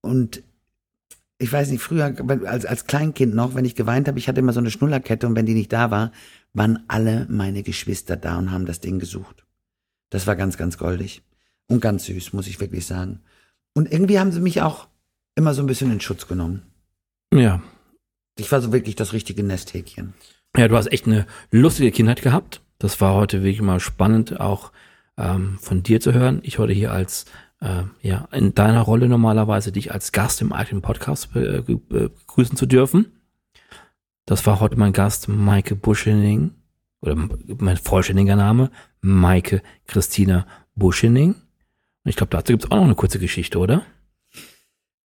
Und 0.00 0.42
ich 1.38 1.52
weiß 1.52 1.70
nicht, 1.70 1.82
früher, 1.82 2.14
als, 2.46 2.66
als 2.66 2.86
Kleinkind 2.86 3.34
noch, 3.34 3.54
wenn 3.54 3.64
ich 3.64 3.76
geweint 3.76 4.08
habe, 4.08 4.18
ich 4.18 4.28
hatte 4.28 4.40
immer 4.40 4.52
so 4.52 4.60
eine 4.60 4.70
Schnullerkette 4.70 5.26
und 5.26 5.36
wenn 5.36 5.46
die 5.46 5.54
nicht 5.54 5.72
da 5.72 5.90
war, 5.90 6.12
waren 6.52 6.84
alle 6.88 7.26
meine 7.28 7.62
Geschwister 7.62 8.16
da 8.16 8.38
und 8.38 8.50
haben 8.50 8.66
das 8.66 8.80
Ding 8.80 8.98
gesucht. 8.98 9.44
Das 10.10 10.26
war 10.26 10.36
ganz, 10.36 10.56
ganz 10.56 10.78
goldig. 10.78 11.22
Und 11.68 11.80
ganz 11.80 12.06
süß, 12.06 12.32
muss 12.32 12.46
ich 12.46 12.60
wirklich 12.60 12.86
sagen. 12.86 13.20
Und 13.74 13.92
irgendwie 13.92 14.18
haben 14.18 14.32
sie 14.32 14.40
mich 14.40 14.62
auch 14.62 14.88
immer 15.34 15.54
so 15.54 15.62
ein 15.62 15.66
bisschen 15.66 15.92
in 15.92 16.00
Schutz 16.00 16.26
genommen. 16.26 16.62
Ja. 17.32 17.62
Ich 18.38 18.50
war 18.50 18.60
so 18.60 18.72
wirklich 18.72 18.96
das 18.96 19.12
richtige 19.12 19.42
Nesthäkchen. 19.42 20.14
Ja, 20.56 20.66
du 20.66 20.76
hast 20.76 20.90
echt 20.90 21.06
eine 21.06 21.26
lustige 21.50 21.92
Kindheit 21.92 22.22
gehabt. 22.22 22.62
Das 22.78 23.00
war 23.00 23.14
heute 23.14 23.42
wirklich 23.42 23.60
mal 23.60 23.80
spannend, 23.80 24.40
auch 24.40 24.72
ähm, 25.18 25.58
von 25.60 25.82
dir 25.82 26.00
zu 26.00 26.14
hören. 26.14 26.40
Ich 26.42 26.58
heute 26.58 26.72
hier 26.72 26.90
als 26.90 27.26
äh, 27.60 27.82
ja 28.02 28.28
in 28.32 28.54
deiner 28.54 28.82
Rolle 28.82 29.08
normalerweise 29.08 29.72
dich 29.72 29.92
als 29.92 30.12
Gast 30.12 30.40
im 30.40 30.52
eigenen 30.52 30.82
Podcast 30.82 31.34
äh, 31.34 31.62
begrüßen 31.62 32.56
zu 32.56 32.66
dürfen. 32.66 33.12
Das 34.26 34.46
war 34.46 34.60
heute 34.60 34.76
mein 34.76 34.92
Gast 34.92 35.28
Maike 35.28 35.74
Buschening 35.74 36.52
oder 37.00 37.16
mein 37.58 37.76
vollständiger 37.76 38.36
Name 38.36 38.70
Maike 39.00 39.62
Christina 39.86 40.46
Buschening. 40.74 41.30
Und 41.34 42.10
ich 42.10 42.16
glaube, 42.16 42.30
dazu 42.30 42.52
gibt 42.52 42.64
es 42.64 42.70
auch 42.70 42.76
noch 42.76 42.84
eine 42.84 42.94
kurze 42.94 43.18
Geschichte, 43.18 43.58
oder? 43.58 43.82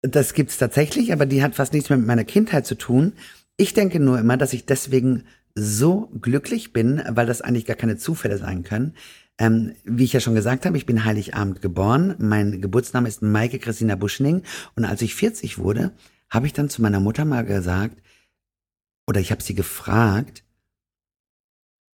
Das 0.01 0.33
gibt's 0.33 0.57
tatsächlich, 0.57 1.13
aber 1.13 1.25
die 1.25 1.43
hat 1.43 1.55
fast 1.55 1.73
nichts 1.73 1.89
mehr 1.89 1.97
mit 1.97 2.07
meiner 2.07 2.23
Kindheit 2.23 2.65
zu 2.65 2.75
tun. 2.75 3.13
Ich 3.57 3.73
denke 3.73 3.99
nur 3.99 4.17
immer, 4.17 4.37
dass 4.37 4.53
ich 4.53 4.65
deswegen 4.65 5.25
so 5.53 6.09
glücklich 6.19 6.73
bin, 6.73 7.03
weil 7.09 7.25
das 7.25 7.41
eigentlich 7.41 7.65
gar 7.65 7.75
keine 7.75 7.97
Zufälle 7.97 8.37
sein 8.37 8.63
können. 8.63 8.95
Ähm, 9.41 9.73
wie 9.85 10.03
ich 10.03 10.13
ja 10.13 10.19
schon 10.19 10.35
gesagt 10.35 10.67
habe, 10.67 10.77
ich 10.77 10.85
bin 10.85 11.03
Heiligabend 11.03 11.63
geboren. 11.63 12.13
Mein 12.19 12.61
Geburtsname 12.61 13.07
ist 13.07 13.23
Maike 13.23 13.57
Christina 13.57 13.95
Buschning. 13.95 14.43
Und 14.75 14.85
als 14.85 15.01
ich 15.01 15.15
40 15.15 15.57
wurde, 15.57 15.93
habe 16.29 16.45
ich 16.45 16.53
dann 16.53 16.69
zu 16.69 16.83
meiner 16.83 16.99
Mutter 16.99 17.25
mal 17.25 17.43
gesagt, 17.43 18.03
oder 19.07 19.19
ich 19.19 19.31
habe 19.31 19.41
sie 19.41 19.55
gefragt, 19.55 20.43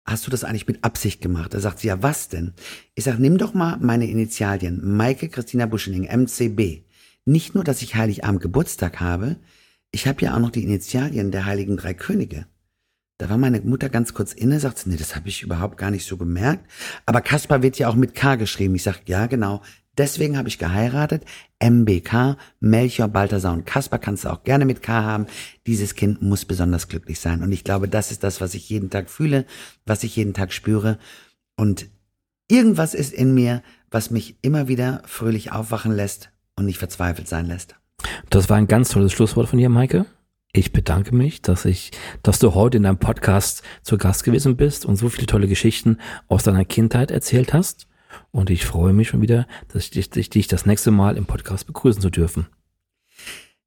hast 0.07 0.27
du 0.27 0.31
das 0.31 0.43
eigentlich 0.43 0.67
mit 0.67 0.85
Absicht 0.85 1.21
gemacht? 1.21 1.53
Da 1.53 1.61
sagt 1.61 1.81
sie, 1.81 1.89
ja, 1.89 2.03
was 2.03 2.31
denn? 2.31 2.55
Ich 2.95 3.05
sag, 3.05 3.19
nimm 3.19 3.37
doch 3.37 3.53
mal 3.53 3.77
meine 3.77 4.09
Initialien, 4.09 4.97
Maike 4.97 5.29
Christina 5.29 5.67
Buschening, 5.67 6.05
MCB. 6.05 6.87
Nicht 7.27 7.55
nur, 7.55 7.63
dass 7.63 7.83
ich 7.83 7.95
Heiligabend 7.95 8.41
Geburtstag 8.41 9.01
habe, 9.01 9.37
ich 9.91 10.07
habe 10.07 10.23
ja 10.23 10.35
auch 10.35 10.41
noch 10.41 10.51
die 10.51 10.65
Initialien 10.65 11.31
der 11.31 11.45
Heiligen 11.45 11.77
Drei 11.77 11.93
Könige. 11.93 12.47
Da 13.25 13.31
war 13.31 13.39
meine 13.39 13.63
Mutter 13.63 13.89
ganz 13.89 14.13
kurz 14.13 14.35
inne, 14.35 14.61
sagt 14.61 14.77
sie, 14.77 14.91
nee, 14.91 14.99
das 14.99 15.17
habe 15.17 15.31
ich 15.31 15.43
überhaupt 15.43 15.79
gar 15.79 15.91
nicht 15.91 16.07
so 16.07 16.19
gemerkt. 16.19 16.71
Aber 17.07 17.23
Kaspar 17.23 17.63
wird 17.63 17.79
ja 17.79 17.89
auch 17.89 17.95
mit 17.95 18.15
K 18.15 18.35
geschrieben. 18.35 18.75
Ich 18.75 18.83
sag, 18.83 19.09
ja, 19.09 19.29
genau. 19.29 19.63
Deswegen 19.97 20.37
habe 20.37 20.49
ich 20.49 20.59
geheiratet. 20.59 21.25
MBK, 21.59 22.37
Melchior, 22.61 23.09
Balthasar 23.09 23.55
und 23.55 23.65
Kaspar 23.65 23.99
kannst 23.99 24.27
du 24.27 24.29
auch 24.29 24.45
gerne 24.45 24.67
mit 24.67 24.83
K 24.83 25.03
haben. 25.03 25.25
Dieses 25.67 25.95
Kind 25.95 26.21
muss 26.21 26.45
besonders 26.45 26.87
glücklich 26.89 27.19
sein. 27.19 27.43
Und 27.43 27.51
ich 27.51 27.65
glaube, 27.65 27.89
das 27.89 28.11
ist 28.11 28.25
das, 28.25 28.43
was 28.43 28.53
ich 28.53 28.69
jeden 28.69 28.91
Tag 28.91 29.09
fühle, 29.09 29.47
was 29.87 30.05
ich 30.05 30.15
jeden 30.17 30.35
Tag 30.35 30.53
spüre. 30.53 30.99
Und 31.57 31.87
irgendwas 32.49 32.93
ist 32.93 33.15
in 33.15 33.33
mir, 33.33 33.63
was 33.91 34.11
mich 34.11 34.37
immer 34.43 34.69
wieder 34.69 35.01
fröhlich 35.07 35.51
aufwachen 35.51 35.93
lässt 35.97 36.29
und 36.57 36.67
nicht 36.67 36.79
verzweifelt 36.79 37.27
sein 37.27 37.47
lässt. 37.47 37.75
Das 38.29 38.51
war 38.51 38.59
ein 38.59 38.67
ganz 38.67 38.91
tolles 38.91 39.13
Schlusswort 39.13 39.49
von 39.49 39.59
dir, 39.59 39.71
Maike. 39.71 40.05
Ich 40.57 40.73
bedanke 40.73 41.13
mich, 41.13 41.43
dass 41.43 41.65
ich, 41.65 41.91
dass 42.23 42.39
du 42.39 42.55
heute 42.55 42.77
in 42.77 42.85
deinem 42.85 42.99
Podcast 42.99 43.65
zu 43.83 43.99
Gast 43.99 44.23
gewesen 44.23 44.57
bist 44.57 44.87
und 44.87 44.95
so 44.95 45.09
viele 45.09 45.27
tolle 45.27 45.49
Geschichten 45.49 45.99
aus 46.29 46.45
deiner 46.45 46.65
Kindheit 46.65 47.11
erzählt 47.11 47.53
hast. 47.53 47.89
Und 48.31 48.51
ich 48.51 48.65
freue 48.65 48.93
mich 48.93 49.09
schon 49.09 49.21
wieder, 49.21 49.49
dass 49.73 49.91
ich, 49.91 50.11
dass 50.11 50.17
ich 50.17 50.31
dich 50.31 50.47
das 50.47 50.65
nächste 50.65 50.93
Mal 50.93 51.17
im 51.17 51.27
Podcast 51.27 51.67
begrüßen 51.67 52.01
zu 52.01 52.09
dürfen. 52.09 52.47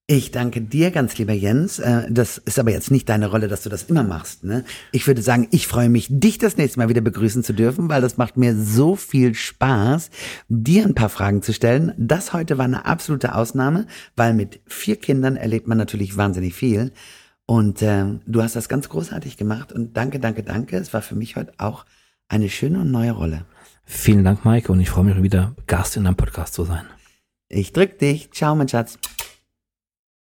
Ich 0.10 0.32
danke 0.32 0.62
dir 0.62 0.92
ganz 0.92 1.18
lieber 1.18 1.34
Jens. 1.34 1.80
Äh, 1.80 2.10
das 2.10 2.38
ist 2.38 2.58
aber 2.60 2.72
jetzt 2.72 2.92
nicht 2.92 3.10
deine 3.10 3.28
Rolle, 3.28 3.50
dass 3.50 3.64
du 3.64 3.70
das 3.70 3.84
immer 3.84 4.04
machst. 4.04 4.46
Ne? 4.46 4.64
Ich 4.94 5.06
würde 5.06 5.22
sagen, 5.22 5.50
ich 5.52 5.68
freue 5.68 5.90
mich, 5.90 6.08
dich 6.10 6.38
das 6.38 6.56
nächste 6.56 6.80
Mal 6.80 6.88
wieder 6.88 7.02
begrüßen 7.02 7.44
zu 7.44 7.52
dürfen, 7.52 7.90
weil 7.90 8.02
das 8.02 8.16
macht 8.16 8.38
mir 8.38 8.56
so 8.56 8.96
viel 8.96 9.36
Spaß, 9.36 10.10
dir 10.48 10.86
ein 10.86 10.96
paar 10.96 11.10
Fragen 11.10 11.42
zu 11.42 11.52
stellen. 11.52 11.94
Das 11.98 12.32
heute 12.32 12.58
war 12.58 12.64
eine 12.64 12.86
absolute 12.86 13.36
Ausnahme, 13.36 13.86
weil 14.16 14.34
mit 14.34 14.62
vier 14.66 14.96
Kindern 14.96 15.36
erlebt 15.36 15.68
man 15.68 15.78
natürlich 15.78 16.16
wahnsinnig 16.16 16.54
viel. 16.54 16.94
Und 17.46 17.82
äh, 17.82 18.06
du 18.26 18.42
hast 18.42 18.56
das 18.56 18.70
ganz 18.70 18.88
großartig 18.88 19.36
gemacht 19.36 19.74
und 19.74 19.98
danke, 19.98 20.22
danke, 20.22 20.42
danke. 20.42 20.78
Es 20.78 20.94
war 20.94 21.02
für 21.02 21.16
mich 21.16 21.36
heute 21.36 21.52
auch 21.58 21.86
eine 22.30 22.50
schöne 22.50 22.80
und 22.80 22.92
neue 22.92 23.12
Rolle. 23.12 23.44
Vielen 23.84 24.24
Dank, 24.24 24.46
Maike, 24.46 24.72
und 24.72 24.80
ich 24.80 24.90
freue 24.90 25.04
mich 25.04 25.22
wieder, 25.22 25.54
Gast 25.66 25.98
in 25.98 26.06
deinem 26.06 26.16
Podcast 26.16 26.54
zu 26.54 26.64
sein. 26.64 26.86
Ich 27.50 27.74
drück 27.74 28.00
dich. 28.00 28.32
Ciao, 28.32 28.56
mein 28.56 28.70
Schatz. 28.70 28.98